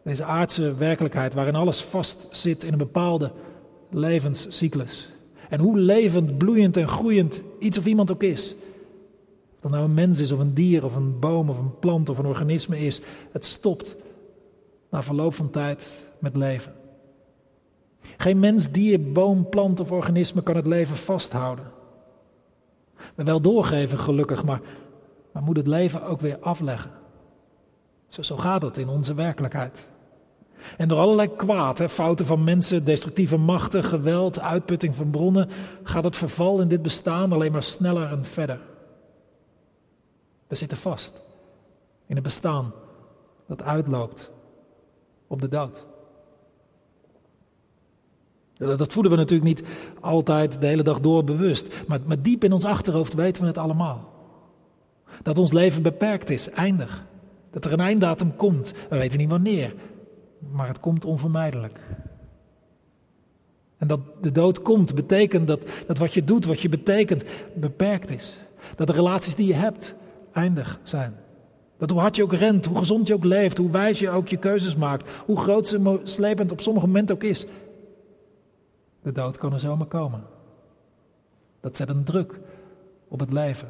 deze 0.07 0.23
aardse 0.23 0.75
werkelijkheid 0.75 1.33
waarin 1.33 1.55
alles 1.55 1.81
vast 1.81 2.27
zit 2.31 2.63
in 2.63 2.71
een 2.71 2.77
bepaalde 2.77 3.31
levenscyclus. 3.89 5.11
En 5.49 5.59
hoe 5.59 5.77
levend, 5.77 6.37
bloeiend 6.37 6.77
en 6.77 6.87
groeiend 6.87 7.41
iets 7.59 7.77
of 7.77 7.85
iemand 7.85 8.11
ook 8.11 8.23
is. 8.23 8.55
Of 9.61 9.71
nou 9.71 9.83
een 9.83 9.93
mens 9.93 10.19
is 10.19 10.31
of 10.31 10.39
een 10.39 10.53
dier 10.53 10.85
of 10.85 10.95
een 10.95 11.19
boom 11.19 11.49
of 11.49 11.57
een 11.57 11.79
plant 11.79 12.09
of 12.09 12.17
een 12.17 12.25
organisme 12.25 12.79
is. 12.79 13.01
Het 13.31 13.45
stopt 13.45 13.95
na 14.89 15.03
verloop 15.03 15.33
van 15.33 15.49
tijd 15.49 16.07
met 16.19 16.35
leven. 16.35 16.73
Geen 18.17 18.39
mens, 18.39 18.71
dier, 18.71 19.11
boom, 19.11 19.49
plant 19.49 19.79
of 19.79 19.91
organisme 19.91 20.43
kan 20.43 20.55
het 20.55 20.67
leven 20.67 20.95
vasthouden. 20.95 21.65
We 23.15 23.23
wel 23.23 23.41
doorgeven 23.41 23.99
gelukkig, 23.99 24.43
maar, 24.43 24.61
maar 25.31 25.43
moet 25.43 25.57
het 25.57 25.67
leven 25.67 26.03
ook 26.03 26.21
weer 26.21 26.37
afleggen. 26.39 26.91
Zo, 28.09 28.37
gaat 28.37 28.61
het 28.61 28.77
in 28.77 28.89
onze 28.89 29.13
werkelijkheid. 29.13 29.87
En 30.77 30.87
door 30.87 30.99
allerlei 30.99 31.35
kwaad, 31.35 31.81
fouten 31.81 32.25
van 32.25 32.43
mensen, 32.43 32.85
destructieve 32.85 33.37
machten, 33.37 33.83
geweld, 33.83 34.39
uitputting 34.39 34.95
van 34.95 35.09
bronnen, 35.09 35.49
gaat 35.83 36.03
het 36.03 36.15
verval 36.15 36.61
in 36.61 36.67
dit 36.67 36.81
bestaan 36.81 37.31
alleen 37.31 37.51
maar 37.51 37.63
sneller 37.63 38.11
en 38.11 38.25
verder. 38.25 38.59
We 40.47 40.55
zitten 40.55 40.77
vast 40.77 41.13
in 42.05 42.17
een 42.17 42.23
bestaan 42.23 42.73
dat 43.47 43.61
uitloopt 43.61 44.31
op 45.27 45.41
de 45.41 45.47
dood. 45.47 45.85
Dat 48.57 48.93
voelen 48.93 49.11
we 49.11 49.17
natuurlijk 49.17 49.49
niet 49.49 49.63
altijd 50.01 50.61
de 50.61 50.67
hele 50.67 50.83
dag 50.83 50.99
door 50.99 51.23
bewust, 51.23 51.85
maar, 51.87 51.99
maar 52.05 52.21
diep 52.21 52.43
in 52.43 52.53
ons 52.53 52.65
achterhoofd 52.65 53.13
weten 53.13 53.41
we 53.41 53.47
het 53.47 53.57
allemaal. 53.57 54.13
Dat 55.21 55.37
ons 55.37 55.51
leven 55.51 55.81
beperkt 55.81 56.29
is, 56.29 56.49
eindig. 56.49 57.05
Dat 57.57 57.65
er 57.65 57.73
een 57.73 57.85
einddatum 57.85 58.35
komt, 58.35 58.73
we 58.89 58.97
weten 58.97 59.17
niet 59.17 59.29
wanneer 59.29 59.73
maar 60.51 60.67
het 60.67 60.79
komt 60.79 61.05
onvermijdelijk. 61.05 61.79
En 63.77 63.87
dat 63.87 63.99
de 64.21 64.31
dood 64.31 64.61
komt, 64.61 64.95
betekent 64.95 65.47
dat, 65.47 65.61
dat 65.87 65.97
wat 65.97 66.13
je 66.13 66.23
doet, 66.23 66.45
wat 66.45 66.61
je 66.61 66.69
betekent, 66.69 67.23
beperkt 67.55 68.09
is. 68.09 68.37
Dat 68.75 68.87
de 68.87 68.93
relaties 68.93 69.35
die 69.35 69.47
je 69.47 69.53
hebt 69.53 69.95
eindig 70.33 70.79
zijn. 70.83 71.15
Dat 71.77 71.89
hoe 71.89 71.99
hard 71.99 72.15
je 72.15 72.23
ook 72.23 72.33
rent, 72.33 72.65
hoe 72.65 72.77
gezond 72.77 73.07
je 73.07 73.13
ook 73.13 73.23
leeft, 73.23 73.57
hoe 73.57 73.71
wijs 73.71 73.99
je 73.99 74.09
ook 74.09 74.27
je 74.27 74.37
keuzes 74.37 74.75
maakt, 74.75 75.09
hoe 75.25 75.37
groot 75.37 75.67
ze 75.67 75.99
slepend 76.03 76.51
op 76.51 76.61
sommige 76.61 76.85
momenten 76.87 77.15
ook 77.15 77.23
is. 77.23 77.45
De 79.01 79.11
dood 79.11 79.37
kan 79.37 79.53
er 79.53 79.59
zomaar 79.59 79.87
komen. 79.87 80.23
Dat 81.61 81.77
zet 81.77 81.89
een 81.89 82.03
druk 82.03 82.39
op 83.07 83.19
het 83.19 83.33
leven. 83.33 83.67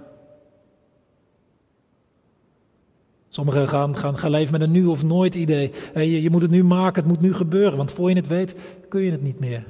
Sommigen 3.37 3.67
gaan, 3.67 3.97
gaan, 3.97 4.17
gaan 4.17 4.31
leven 4.31 4.51
met 4.51 4.61
een 4.61 4.71
nu 4.71 4.85
of 4.85 5.03
nooit 5.03 5.35
idee. 5.35 5.71
Je, 5.93 6.21
je 6.21 6.29
moet 6.29 6.41
het 6.41 6.51
nu 6.51 6.63
maken, 6.63 7.01
het 7.01 7.11
moet 7.11 7.21
nu 7.21 7.33
gebeuren, 7.33 7.77
want 7.77 7.91
voor 7.91 8.09
je 8.09 8.15
het 8.15 8.27
weet 8.27 8.55
kun 8.89 9.01
je 9.01 9.11
het 9.11 9.21
niet 9.21 9.39
meer. 9.39 9.65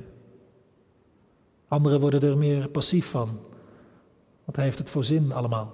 Anderen 1.67 1.99
worden 1.99 2.21
er 2.21 2.37
meer 2.37 2.69
passief 2.69 3.09
van. 3.09 3.39
Wat 4.45 4.55
heeft 4.55 4.77
het 4.77 4.89
voor 4.89 5.05
zin 5.05 5.31
allemaal? 5.31 5.73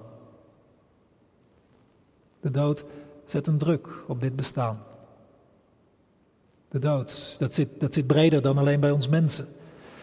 De 2.40 2.52
dood 2.52 2.84
zet 3.26 3.48
een 3.48 3.58
druk 3.58 3.88
op 4.08 4.22
dit 4.22 4.36
bestaan. 4.36 4.84
De 6.70 6.80
dood, 6.80 7.36
dat 7.40 7.54
zit, 7.54 7.70
dat 7.80 7.94
zit 7.94 8.08
breder 8.08 8.42
dan 8.42 8.58
alleen 8.58 8.80
bij 8.80 8.92
ons 8.92 9.08
mensen. 9.08 9.48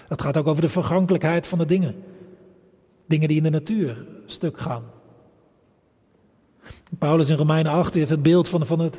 Het 0.09 0.23
gaat 0.23 0.37
ook 0.37 0.47
over 0.47 0.63
de 0.63 0.69
vergankelijkheid 0.69 1.47
van 1.47 1.59
de 1.59 1.67
dingen. 1.67 1.95
Dingen 3.07 3.29
die 3.29 3.37
in 3.37 3.43
de 3.43 3.51
natuur 3.51 4.07
stuk 4.27 4.61
gaan. 4.61 4.85
Paulus 6.99 7.29
in 7.29 7.37
Romeinen 7.37 7.73
8 7.73 7.95
heeft 7.95 8.11
het 8.11 8.23
beeld 8.23 8.49
van, 8.49 8.67
van, 8.67 8.79
het, 8.79 8.99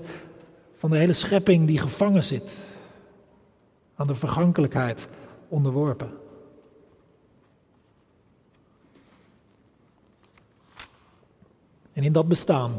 van 0.75 0.89
de 0.89 0.97
hele 0.97 1.13
schepping 1.13 1.67
die 1.67 1.77
gevangen 1.77 2.23
zit. 2.23 2.51
Aan 3.95 4.07
de 4.07 4.15
vergankelijkheid 4.15 5.07
onderworpen. 5.47 6.09
En 11.93 12.03
in 12.03 12.13
dat 12.13 12.27
bestaan, 12.27 12.77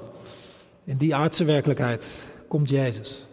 in 0.84 0.96
die 0.96 1.14
aardse 1.14 1.44
werkelijkheid, 1.44 2.24
komt 2.48 2.68
Jezus. 2.68 3.26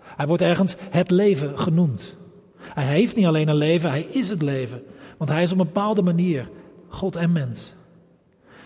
Hij 0.00 0.26
wordt 0.26 0.42
ergens 0.42 0.76
het 0.78 1.10
leven 1.10 1.58
genoemd. 1.58 2.14
Hij 2.56 2.84
heeft 2.84 3.16
niet 3.16 3.26
alleen 3.26 3.48
een 3.48 3.54
leven, 3.54 3.90
hij 3.90 4.02
is 4.10 4.28
het 4.28 4.42
leven. 4.42 4.82
Want 5.16 5.30
hij 5.30 5.42
is 5.42 5.52
op 5.52 5.58
een 5.58 5.66
bepaalde 5.66 6.02
manier 6.02 6.48
God 6.88 7.16
en 7.16 7.32
mens. 7.32 7.74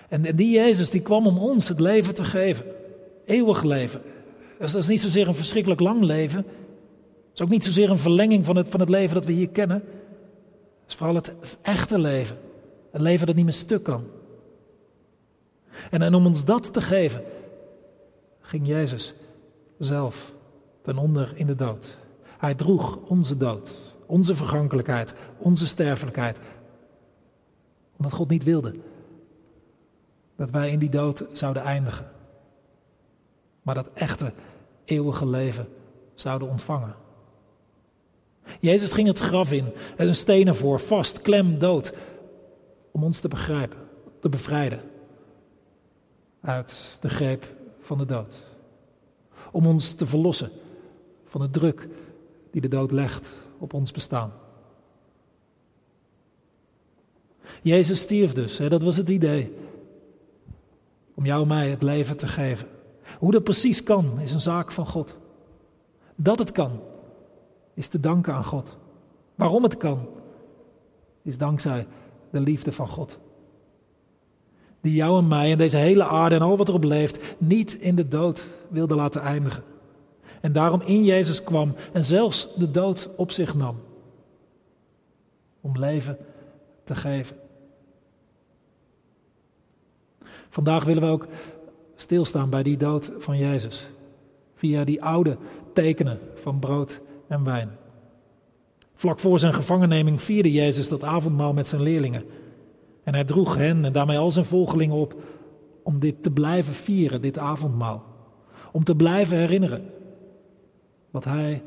En 0.09 0.23
die 0.23 0.51
Jezus 0.51 0.91
die 0.91 1.01
kwam 1.01 1.27
om 1.27 1.39
ons 1.39 1.69
het 1.69 1.81
leven 1.81 2.15
te 2.15 2.25
geven. 2.25 2.67
Eeuwig 3.25 3.63
leven. 3.63 4.03
Dat 4.59 4.75
is 4.75 4.87
niet 4.87 5.01
zozeer 5.01 5.29
een 5.29 5.35
verschrikkelijk 5.35 5.81
lang 5.81 6.03
leven. 6.03 6.39
Het 6.39 7.35
is 7.35 7.41
ook 7.41 7.49
niet 7.49 7.65
zozeer 7.65 7.91
een 7.91 7.99
verlenging 7.99 8.45
van 8.45 8.57
het, 8.57 8.69
van 8.69 8.81
het 8.81 8.89
leven 8.89 9.15
dat 9.15 9.25
we 9.25 9.33
hier 9.33 9.49
kennen. 9.49 9.77
Het 9.77 10.89
is 10.89 10.95
vooral 10.95 11.15
het, 11.15 11.57
echte 11.63 11.99
leven. 11.99 12.39
Een 12.91 13.03
leven 13.03 13.27
dat 13.27 13.35
niet 13.35 13.45
meer 13.45 13.55
stuk 13.55 13.83
kan. 13.83 14.05
En, 15.91 16.03
en 16.03 16.15
om 16.15 16.27
ons 16.27 16.45
dat 16.45 16.73
te 16.73 16.81
geven, 16.81 17.23
ging 18.41 18.67
Jezus 18.67 19.15
zelf 19.79 20.33
ten 20.83 20.99
onder 20.99 21.33
in 21.35 21.47
de 21.47 21.55
dood. 21.55 21.97
Hij 22.39 22.55
droeg 22.55 22.99
onze 23.07 23.37
dood, 23.37 23.77
onze 24.07 24.35
vergankelijkheid, 24.35 25.15
onze 25.39 25.67
sterfelijkheid. 25.67 26.39
Omdat 27.97 28.13
God 28.13 28.29
niet 28.29 28.45
wilde 28.45 28.75
dat 30.37 30.51
wij 30.51 30.71
in 30.71 30.79
die 30.79 30.89
dood 30.89 31.25
zouden 31.33 31.63
eindigen. 31.63 32.11
Maar 33.63 33.75
dat 33.75 33.91
echte 33.95 34.33
eeuwige 34.85 35.27
leven 35.27 35.69
zouden 36.15 36.49
ontvangen. 36.49 36.95
Jezus 38.61 38.93
ging 38.93 39.09
het 39.09 39.19
graf 39.19 39.53
in, 39.53 39.73
en 39.97 40.09
een 40.09 40.15
stenen 40.15 40.57
voor, 40.57 40.81
vast, 40.81 41.21
klem, 41.21 41.59
dood. 41.59 41.93
Om 42.91 43.05
ons 43.05 43.21
te 43.21 43.29
begrijpen, 43.29 43.79
te 44.21 44.29
bevrijden. 44.29 44.81
Uit 46.41 46.97
de 47.01 47.09
greep 47.09 47.47
van 47.81 47.99
de 47.99 48.05
dood. 48.05 48.35
Om 49.51 49.67
ons 49.67 49.93
te 49.93 50.07
verlossen 50.07 50.51
van 51.25 51.41
de 51.41 51.51
druk 51.51 51.89
die 52.51 52.61
de 52.61 52.69
dood 52.69 52.91
legt 52.91 53.29
op 53.59 53.73
ons 53.73 53.93
bestaan. 53.93 54.33
Jezus 57.63 58.01
stierf 58.01 58.33
dus, 58.33 58.59
hè, 58.59 58.69
dat 58.69 58.83
was 58.83 58.97
het 58.97 59.09
idee. 59.09 59.53
Om 61.15 61.25
jou 61.25 61.43
en 61.43 61.49
mij 61.49 61.71
het 61.71 61.83
leven 61.83 62.17
te 62.17 62.27
geven. 62.27 62.69
Hoe 63.19 63.33
dat 63.33 63.45
precies 63.45 63.83
kan, 63.83 64.21
is 64.21 64.33
een 64.33 64.41
zaak 64.41 64.73
van 64.73 64.87
God. 64.87 65.17
Dat 66.15 66.39
het 66.39 66.53
kan, 66.53 66.81
is 67.75 67.89
te 67.89 68.01
danken 68.01 68.35
aan 68.35 68.45
God. 68.45 68.77
Waarom 69.35 69.63
het 69.63 69.77
kan, 69.77 70.09
is 71.23 71.39
dankzij 71.39 71.87
de 72.31 72.41
liefde 72.41 72.73
van 72.73 72.89
God. 72.89 73.19
Die 74.81 74.95
jou 74.95 75.19
en 75.19 75.29
mij 75.29 75.53
en 75.53 75.59
deze 75.59 75.77
hele 75.77 76.05
aarde 76.05 76.35
en 76.35 76.43
al 76.43 76.57
wat 76.57 76.69
erop 76.69 76.85
leeft 76.85 77.35
niet 77.39 77.75
in 77.75 77.95
de 77.95 78.09
dood 78.09 78.47
wilde 78.69 78.95
laten 78.95 79.21
eindigen. 79.21 79.63
En 80.41 80.53
daarom 80.53 80.81
in 80.81 81.05
Jezus 81.05 81.43
kwam 81.43 81.75
en 81.93 82.05
zelfs 82.05 82.49
de 82.57 82.71
dood 82.71 83.11
op 83.17 83.31
zich 83.31 83.55
nam. 83.55 83.81
Om 85.61 85.79
leven 85.79 86.19
te 86.85 86.95
geven. 86.95 87.37
Vandaag 90.55 90.85
willen 90.85 91.03
we 91.03 91.09
ook 91.09 91.27
stilstaan 91.97 92.51
bij 92.51 92.63
die 92.63 92.77
dood 92.77 93.13
van 93.19 93.39
Jezus. 93.39 93.91
Via 94.55 94.85
die 94.85 95.03
oude 95.03 95.37
tekenen 95.73 96.19
van 96.35 96.59
brood 96.59 97.01
en 97.29 97.45
wijn. 97.45 97.71
Vlak 98.95 99.19
voor 99.19 99.39
zijn 99.39 99.55
gevangenneming 99.55 100.23
vierde 100.23 100.53
Jezus 100.53 100.89
dat 100.89 101.05
avondmaal 101.05 101.53
met 101.53 101.67
zijn 101.67 101.83
leerlingen. 101.83 102.25
En 103.05 103.15
hij 103.15 103.25
droeg 103.25 103.57
hen 103.57 103.85
en 103.85 103.93
daarmee 103.93 104.19
al 104.19 104.31
zijn 104.31 104.45
volgelingen 104.45 104.97
op 104.97 105.15
om 105.83 105.99
dit 105.99 106.23
te 106.23 106.31
blijven 106.31 106.75
vieren, 106.75 107.21
dit 107.21 107.39
avondmaal. 107.39 108.05
Om 108.73 108.85
te 108.85 108.95
blijven 108.95 109.39
herinneren 109.39 109.91
wat 111.11 111.25
hij 111.25 111.63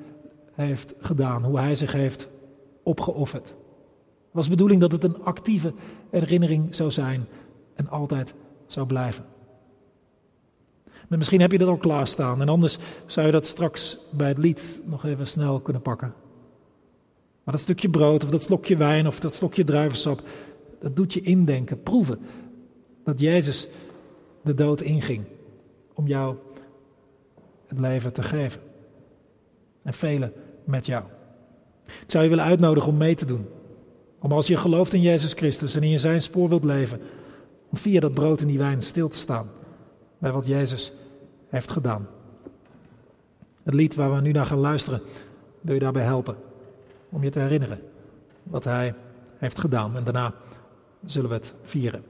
heeft 0.53 0.93
gedaan, 0.99 1.43
hoe 1.43 1.59
hij 1.59 1.75
zich 1.75 1.91
heeft 1.91 2.29
opgeofferd. 2.83 3.47
Het 3.47 3.55
was 4.31 4.45
de 4.45 4.51
bedoeling 4.51 4.81
dat 4.81 4.91
het 4.91 5.03
een 5.03 5.23
actieve 5.23 5.73
herinnering 6.09 6.75
zou 6.75 6.91
zijn 6.91 7.25
en 7.75 7.89
altijd 7.89 8.33
zou 8.67 8.87
blijven. 8.87 9.25
Maar 11.07 11.17
misschien 11.17 11.41
heb 11.41 11.51
je 11.51 11.57
dat 11.57 11.67
al 11.67 11.77
klaarstaan 11.77 12.41
en 12.41 12.49
anders 12.49 12.77
zou 13.05 13.25
je 13.25 13.31
dat 13.31 13.45
straks 13.45 13.97
bij 14.11 14.27
het 14.27 14.37
lied 14.37 14.81
nog 14.85 15.05
even 15.05 15.27
snel 15.27 15.59
kunnen 15.59 15.81
pakken. 15.81 16.13
Maar 17.43 17.53
dat 17.53 17.63
stukje 17.63 17.89
brood 17.89 18.23
of 18.23 18.29
dat 18.29 18.43
slokje 18.43 18.77
wijn 18.77 19.07
of 19.07 19.19
dat 19.19 19.35
slokje 19.35 19.63
druivensap, 19.63 20.21
dat 20.79 20.95
doet 20.95 21.13
je 21.13 21.21
indenken, 21.21 21.83
proeven 21.83 22.19
dat 23.03 23.19
Jezus 23.19 23.67
de 24.41 24.53
dood 24.53 24.81
inging 24.81 25.23
om 25.93 26.07
jou 26.07 26.35
het 27.67 27.79
leven 27.79 28.13
te 28.13 28.23
geven. 28.23 28.61
En 29.81 29.93
velen 29.93 30.33
met 30.63 30.85
jou. 30.85 31.03
Ik 31.85 32.11
zou 32.11 32.23
je 32.23 32.29
willen 32.29 32.45
uitnodigen 32.45 32.89
om 32.89 32.97
mee 32.97 33.15
te 33.15 33.25
doen. 33.25 33.45
Om 34.19 34.31
als 34.31 34.47
je 34.47 34.57
gelooft 34.57 34.93
in 34.93 35.01
Jezus 35.01 35.33
Christus 35.33 35.75
en 35.75 35.83
in 35.83 35.99
zijn 35.99 36.21
spoor 36.21 36.49
wilt 36.49 36.63
leven, 36.63 37.01
om 37.77 37.83
via 37.83 37.99
dat 37.99 38.13
brood 38.13 38.41
en 38.41 38.47
die 38.47 38.57
wijn 38.57 38.81
stil 38.81 39.07
te 39.07 39.17
staan 39.17 39.49
bij 40.17 40.31
wat 40.31 40.47
Jezus 40.47 40.93
heeft 41.49 41.71
gedaan. 41.71 42.07
Het 43.63 43.73
lied 43.73 43.95
waar 43.95 44.15
we 44.15 44.21
nu 44.21 44.31
naar 44.31 44.45
gaan 44.45 44.57
luisteren, 44.57 45.01
wil 45.61 45.73
je 45.73 45.79
daarbij 45.79 46.03
helpen. 46.03 46.35
Om 47.09 47.23
je 47.23 47.29
te 47.29 47.39
herinneren 47.39 47.79
wat 48.43 48.63
hij 48.63 48.93
heeft 49.37 49.59
gedaan. 49.59 49.95
En 49.95 50.03
daarna 50.03 50.33
zullen 51.05 51.29
we 51.29 51.35
het 51.35 51.53
vieren. 51.63 52.03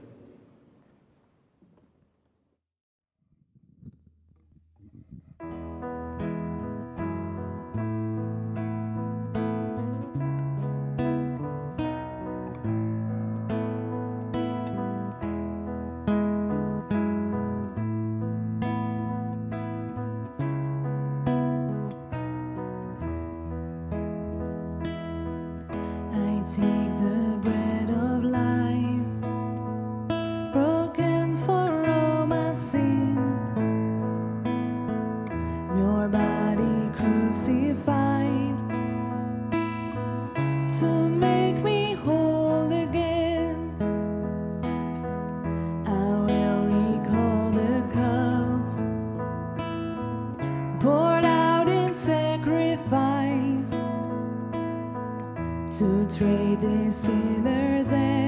to 55.78 56.08
trade 56.08 56.60
the 56.60 56.92
sinners 56.92 57.92
and 57.92 58.27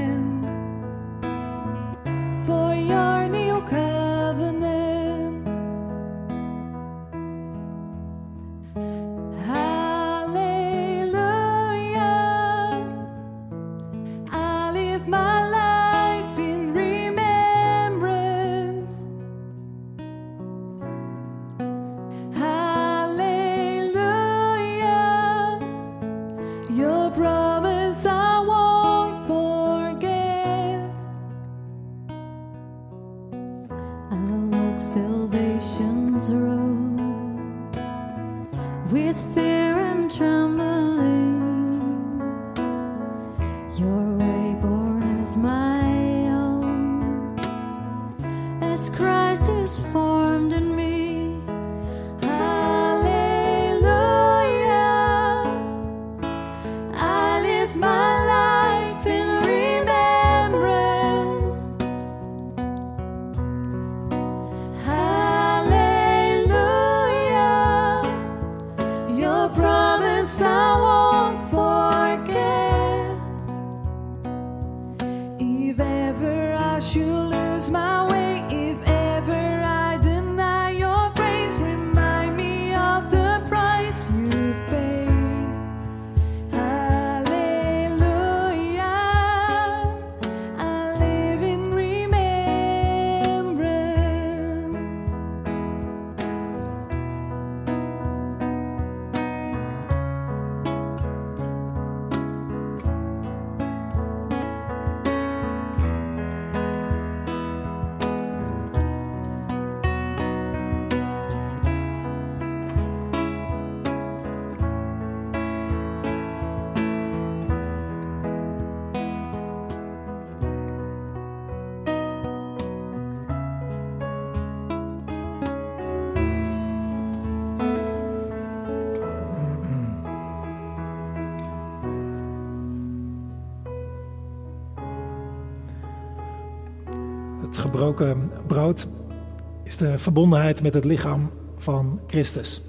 de 139.80 139.98
verbondenheid 139.98 140.62
met 140.62 140.74
het 140.74 140.84
lichaam 140.84 141.30
van 141.56 142.00
Christus. 142.06 142.62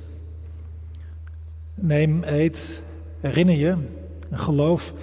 Neem, 1.74 2.24
eet, 2.24 2.82
herinner 3.20 3.56
je 3.56 3.76
en 4.30 4.40
geloof 4.40 4.94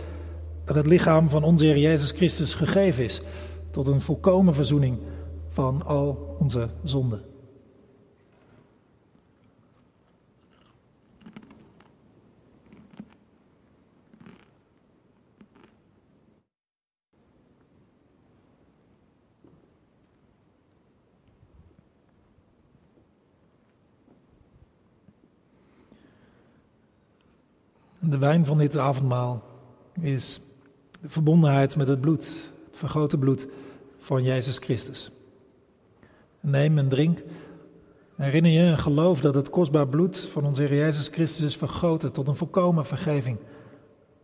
dat 0.65 0.77
het 0.77 0.87
lichaam 0.87 1.31
van 1.31 1.43
onze 1.43 1.65
Heer 1.65 1.79
Jezus 1.79 2.11
Christus 2.11 2.55
gegeven 2.55 3.05
is 3.05 3.21
tot 3.71 3.87
een 3.87 4.01
volkomen 4.01 4.55
verzoening 4.55 4.99
van 5.51 5.83
al 5.87 6.37
onze 6.39 6.69
zonden. 6.85 7.21
De 28.09 28.19
wijn 28.19 28.47
van 28.47 28.59
dit 28.59 28.77
avondmaal 28.77 29.43
is 30.01 30.41
de 31.01 31.09
verbondenheid 31.09 31.77
met 31.77 31.89
het 31.89 32.01
bloed, 32.01 32.51
het 32.71 32.79
vergoten 32.79 33.19
bloed 33.19 33.47
van 33.99 34.23
Jezus 34.23 34.59
Christus. 34.59 35.11
Neem 36.41 36.79
en 36.79 36.89
drink. 36.89 37.23
Herinner 38.17 38.51
je 38.51 38.63
en 38.63 38.79
geloof 38.79 39.21
dat 39.21 39.35
het 39.35 39.51
kostbaar 39.51 39.89
bloed 39.89 40.19
van 40.19 40.45
onze 40.45 40.63
Heer 40.63 40.79
Jezus 40.79 41.09
Christus 41.09 41.45
is 41.45 41.57
vergoten 41.57 42.13
tot 42.13 42.29
een 42.29 42.37
volkomen 42.37 42.87
vergeving 42.87 43.39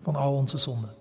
van 0.02 0.16
al 0.16 0.34
onze 0.34 0.58
zonden. 0.58 0.94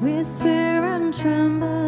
with 0.00 0.26
fear 0.40 0.84
and 0.84 1.12
tremble. 1.12 1.87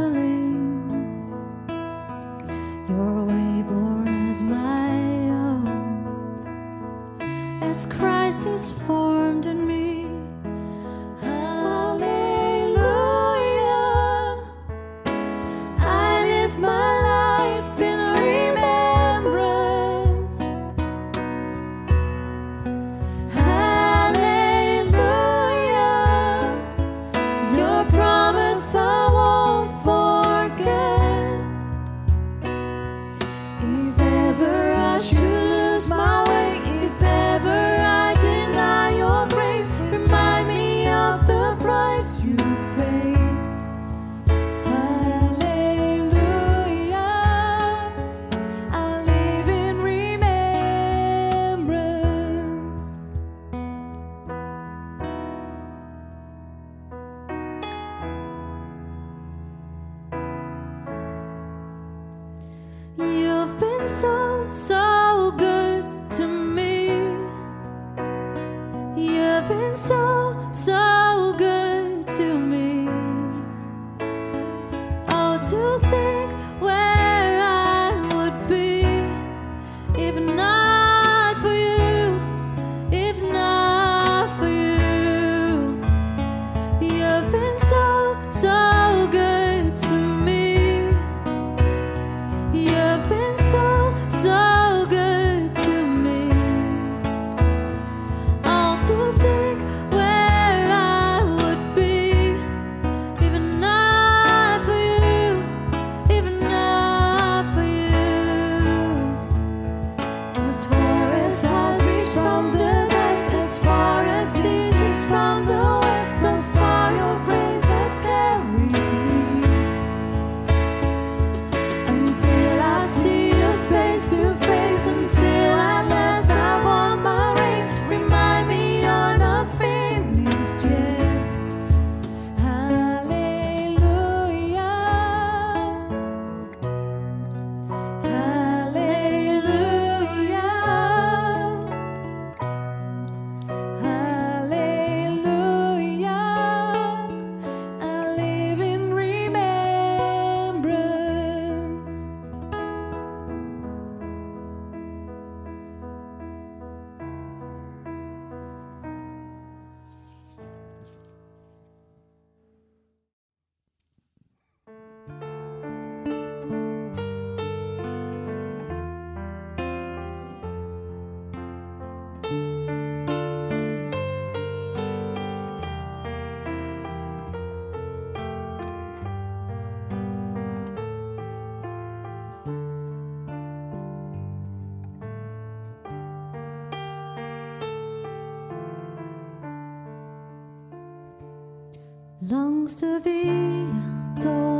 To 192.76 193.00
be. 193.00 194.59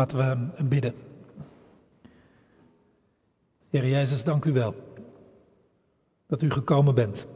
Laten 0.00 0.18
we 0.56 0.64
bidden. 0.64 0.94
Heer 3.70 3.86
Jezus, 3.86 4.24
dank 4.24 4.44
u 4.44 4.52
wel 4.52 4.74
dat 6.26 6.42
u 6.42 6.50
gekomen 6.50 6.94
bent. 6.94 7.26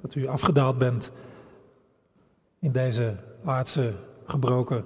Dat 0.00 0.14
u 0.14 0.26
afgedaald 0.26 0.78
bent 0.78 1.12
in 2.58 2.72
deze 2.72 3.16
aardse 3.44 3.94
gebroken 4.24 4.84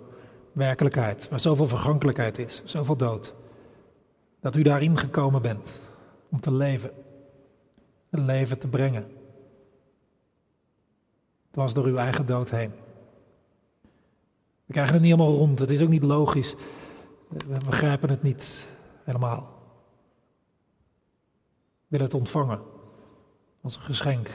werkelijkheid, 0.52 1.28
waar 1.28 1.40
zoveel 1.40 1.68
vergankelijkheid 1.68 2.38
is, 2.38 2.62
zoveel 2.64 2.96
dood. 2.96 3.34
Dat 4.40 4.56
u 4.56 4.62
daarin 4.62 4.98
gekomen 4.98 5.42
bent 5.42 5.80
om 6.28 6.40
te 6.40 6.52
leven, 6.52 6.90
een 8.10 8.24
leven 8.24 8.58
te 8.58 8.68
brengen. 8.68 9.02
Het 11.46 11.56
was 11.56 11.74
door 11.74 11.84
uw 11.84 11.96
eigen 11.96 12.26
dood 12.26 12.50
heen. 12.50 12.72
We 14.64 14.72
krijgen 14.72 14.94
het 14.94 15.02
niet 15.02 15.12
helemaal 15.12 15.36
rond, 15.36 15.58
het 15.58 15.70
is 15.70 15.82
ook 15.82 15.88
niet 15.88 16.02
logisch. 16.02 16.54
We 17.28 17.58
begrijpen 17.64 18.10
het 18.10 18.22
niet 18.22 18.68
helemaal. 19.04 19.56
We 21.56 21.86
willen 21.86 22.06
het 22.06 22.14
ontvangen 22.14 22.60
als 23.60 23.76
een 23.76 23.82
geschenk. 23.82 24.30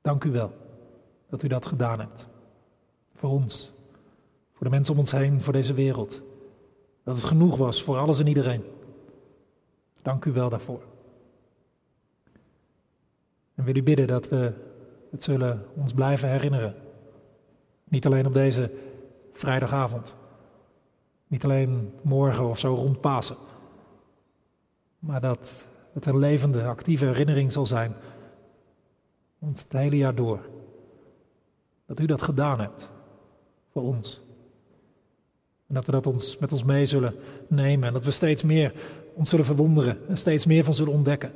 Dank 0.00 0.24
u 0.24 0.30
wel 0.30 0.52
dat 1.28 1.42
u 1.42 1.48
dat 1.48 1.66
gedaan 1.66 2.00
hebt. 2.00 2.26
Voor 3.14 3.30
ons, 3.30 3.72
voor 4.52 4.64
de 4.64 4.70
mensen 4.70 4.94
om 4.94 5.00
ons 5.00 5.10
heen, 5.10 5.42
voor 5.42 5.52
deze 5.52 5.74
wereld. 5.74 6.20
Dat 7.02 7.16
het 7.16 7.24
genoeg 7.24 7.56
was 7.56 7.82
voor 7.82 7.98
alles 7.98 8.20
en 8.20 8.26
iedereen. 8.26 8.64
Dank 10.02 10.24
u 10.24 10.32
wel 10.32 10.48
daarvoor. 10.48 10.82
En 13.54 13.64
wil 13.64 13.76
u 13.76 13.82
bidden 13.82 14.06
dat 14.06 14.28
we 14.28 14.52
het 15.10 15.22
zullen 15.22 15.66
ons 15.74 15.92
blijven 15.92 16.28
herinneren. 16.28 16.74
Niet 17.84 18.06
alleen 18.06 18.26
op 18.26 18.34
deze 18.34 18.70
vrijdagavond. 19.32 20.14
Niet 21.32 21.44
alleen 21.44 21.92
morgen 22.02 22.48
of 22.48 22.58
zo 22.58 22.74
rond 22.74 23.00
Pasen. 23.00 23.36
Maar 24.98 25.20
dat 25.20 25.64
het 25.92 26.06
een 26.06 26.18
levende, 26.18 26.64
actieve 26.64 27.04
herinnering 27.04 27.52
zal 27.52 27.66
zijn. 27.66 27.94
Ons 29.38 29.62
het 29.62 29.72
hele 29.72 29.96
jaar 29.96 30.14
door. 30.14 30.40
Dat 31.86 32.00
u 32.00 32.06
dat 32.06 32.22
gedaan 32.22 32.60
hebt. 32.60 32.90
Voor 33.70 33.82
ons. 33.82 34.20
En 35.66 35.74
dat 35.74 35.86
we 35.86 35.92
dat 35.92 36.06
ons, 36.06 36.38
met 36.38 36.52
ons 36.52 36.64
mee 36.64 36.86
zullen 36.86 37.14
nemen. 37.48 37.88
En 37.88 37.92
dat 37.92 38.04
we 38.04 38.10
steeds 38.10 38.42
meer 38.42 38.74
ons 39.14 39.30
zullen 39.30 39.44
verwonderen. 39.44 40.08
En 40.08 40.16
steeds 40.16 40.46
meer 40.46 40.64
van 40.64 40.74
zullen 40.74 40.92
ontdekken. 40.92 41.32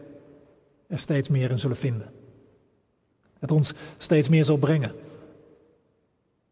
Er 0.87 0.99
steeds 0.99 1.29
meer 1.29 1.51
in 1.51 1.59
zullen 1.59 1.77
vinden. 1.77 2.13
Het 3.39 3.51
ons 3.51 3.75
steeds 3.99 4.29
meer 4.29 4.45
zal 4.45 4.57
brengen. 4.57 4.93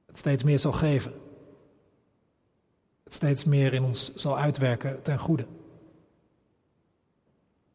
Het 0.06 0.18
steeds 0.18 0.42
meer 0.42 0.58
zal 0.58 0.72
geven. 0.72 1.12
Steeds 3.14 3.44
meer 3.44 3.72
in 3.72 3.82
ons 3.82 4.14
zal 4.14 4.38
uitwerken 4.38 5.02
ten 5.02 5.18
goede. 5.18 5.46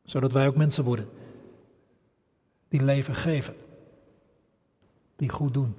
Zodat 0.03 0.31
wij 0.31 0.47
ook 0.47 0.55
mensen 0.55 0.83
worden 0.83 1.09
die 2.67 2.83
leven 2.83 3.15
geven. 3.15 3.55
Die 5.15 5.29
goed 5.29 5.53
doen. 5.53 5.75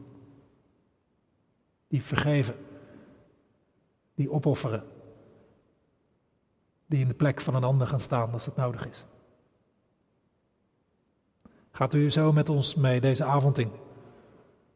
Die 1.88 2.02
vergeven. 2.02 2.54
Die 4.14 4.30
opofferen. 4.30 4.84
Die 6.86 7.00
in 7.00 7.08
de 7.08 7.14
plek 7.14 7.40
van 7.40 7.54
een 7.54 7.64
ander 7.64 7.86
gaan 7.86 8.00
staan 8.00 8.32
als 8.32 8.44
het 8.44 8.56
nodig 8.56 8.88
is. 8.88 9.04
Gaat 11.70 11.94
u 11.94 12.10
zo 12.10 12.32
met 12.32 12.48
ons 12.48 12.74
mee 12.74 13.00
deze 13.00 13.24
avond 13.24 13.58
in? 13.58 13.70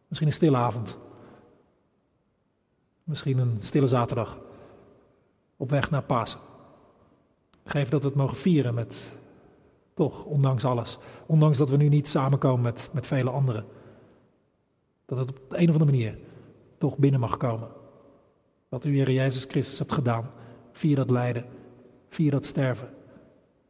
Misschien 0.08 0.28
een 0.28 0.34
stille 0.34 0.56
avond. 0.56 0.98
Misschien 3.04 3.38
een 3.38 3.58
stille 3.62 3.88
zaterdag. 3.88 4.43
Op 5.56 5.70
weg 5.70 5.90
naar 5.90 6.02
Pasen. 6.02 6.40
Geef 7.64 7.88
dat 7.88 8.02
we 8.02 8.08
het 8.08 8.16
mogen 8.16 8.36
vieren 8.36 8.74
met, 8.74 9.12
toch, 9.94 10.24
ondanks 10.24 10.64
alles. 10.64 10.98
Ondanks 11.26 11.58
dat 11.58 11.70
we 11.70 11.76
nu 11.76 11.88
niet 11.88 12.08
samenkomen 12.08 12.62
met, 12.62 12.90
met 12.92 13.06
vele 13.06 13.30
anderen. 13.30 13.66
Dat 15.04 15.18
het 15.18 15.30
op 15.30 15.36
de 15.36 15.58
een 15.58 15.68
of 15.68 15.72
andere 15.72 15.90
manier 15.90 16.18
toch 16.78 16.96
binnen 16.96 17.20
mag 17.20 17.36
komen. 17.36 17.68
Wat 18.68 18.84
u, 18.84 18.96
Heer 18.96 19.10
Jezus 19.10 19.44
Christus, 19.44 19.78
hebt 19.78 19.92
gedaan. 19.92 20.30
Via 20.72 20.94
dat 20.94 21.10
lijden, 21.10 21.46
via 22.08 22.30
dat 22.30 22.44
sterven. 22.44 22.88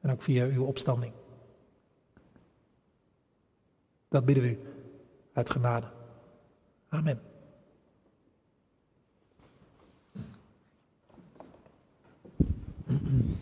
En 0.00 0.10
ook 0.10 0.22
via 0.22 0.46
uw 0.46 0.64
opstanding. 0.64 1.12
Dat 4.08 4.24
bidden 4.24 4.44
we 4.44 4.50
u 4.50 4.58
uit 5.32 5.50
genade. 5.50 5.86
Amen. 6.88 7.33
Mm-mm. 12.94 13.33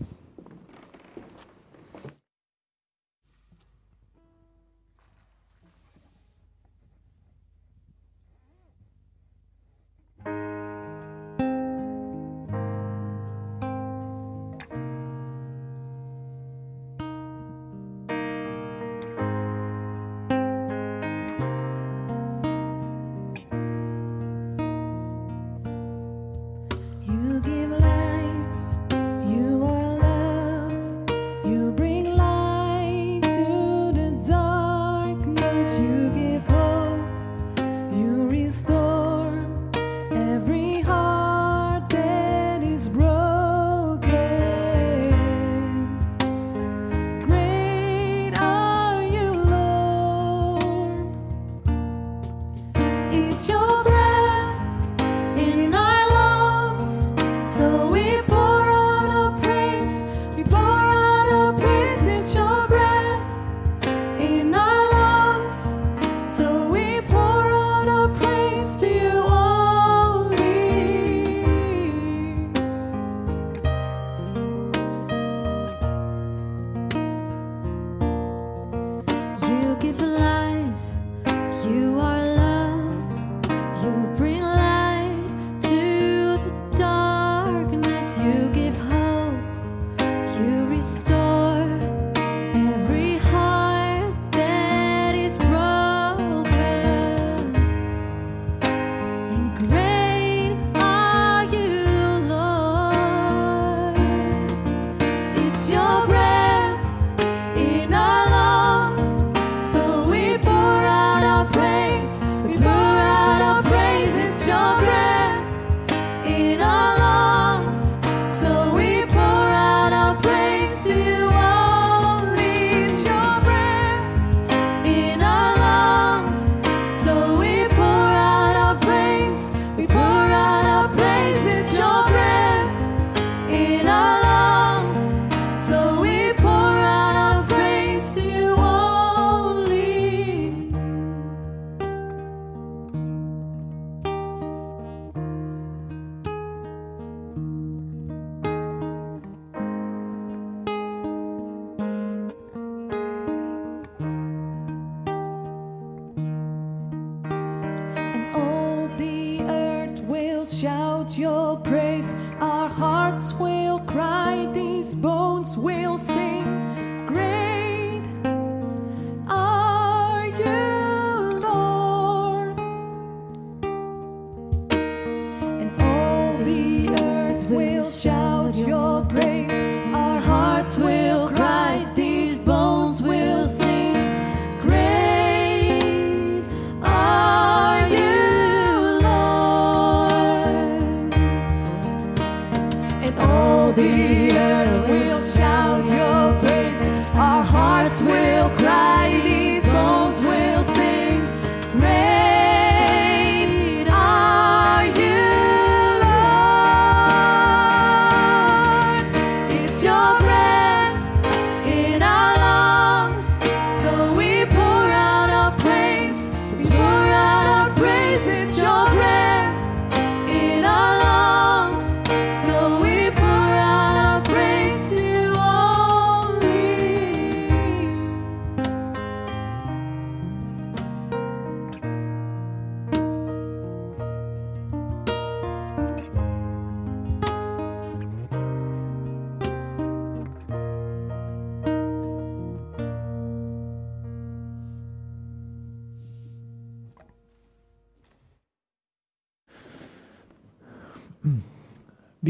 shine. 177.85 178.22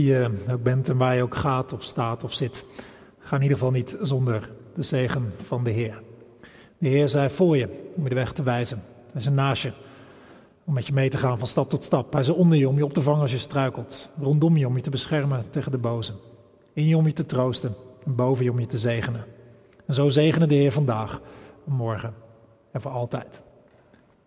Wie 0.03 0.13
je 0.13 0.31
ook 0.51 0.63
bent 0.63 0.89
en 0.89 0.97
waar 0.97 1.17
je 1.17 1.23
ook 1.23 1.35
gaat 1.35 1.73
of 1.73 1.83
staat 1.83 2.25
of 2.25 2.33
zit, 2.33 2.65
ga 3.19 3.37
in 3.37 3.43
ieder 3.43 3.57
geval 3.57 3.73
niet 3.73 3.97
zonder 4.01 4.51
de 4.75 4.83
zegen 4.83 5.33
van 5.43 5.65
de 5.65 5.71
Heer. 5.71 6.03
De 6.79 6.89
Heer 6.89 7.09
zei 7.09 7.31
voor 7.31 7.57
je 7.57 7.91
om 7.95 8.03
je 8.03 8.09
de 8.09 8.15
weg 8.15 8.33
te 8.33 8.43
wijzen. 8.43 8.83
Hij 9.13 9.21
is 9.21 9.29
naast 9.29 9.63
je 9.63 9.73
om 10.65 10.75
met 10.75 10.87
je 10.87 10.93
mee 10.93 11.11
te 11.11 11.19
gaan 11.19 11.39
van 11.39 11.47
stap 11.47 11.71
tot 11.71 11.85
stap. 11.85 12.13
Hij 12.13 12.21
is 12.21 12.29
onder 12.29 12.59
je 12.59 12.69
om 12.69 12.77
je 12.77 12.85
op 12.85 12.93
te 12.93 13.01
vangen 13.01 13.21
als 13.21 13.31
je 13.31 13.39
struikelt. 13.39 14.09
Rondom 14.21 14.57
je 14.57 14.67
om 14.67 14.77
je 14.77 14.83
te 14.83 14.91
beschermen 14.91 15.51
tegen 15.51 15.71
de 15.71 15.79
boze. 15.79 16.13
In 16.73 16.87
je 16.87 16.97
om 16.97 17.07
je 17.07 17.13
te 17.13 17.27
troosten 17.27 17.75
en 18.05 18.15
boven 18.15 18.45
je 18.45 18.51
om 18.51 18.61
je 18.61 18.67
te 18.67 18.79
zegenen. 18.79 19.25
En 19.87 19.95
zo 19.95 20.09
zegenen 20.09 20.49
de 20.49 20.55
Heer 20.55 20.73
vandaag, 20.73 21.21
morgen 21.65 22.15
en 22.73 22.81
voor 22.81 22.91
altijd. 22.91 23.43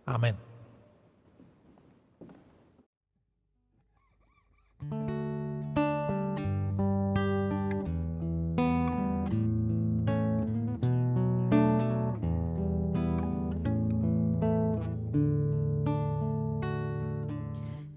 Amen. 0.03 0.44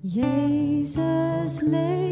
Jezus 0.08 1.60
leeft. 1.60 2.07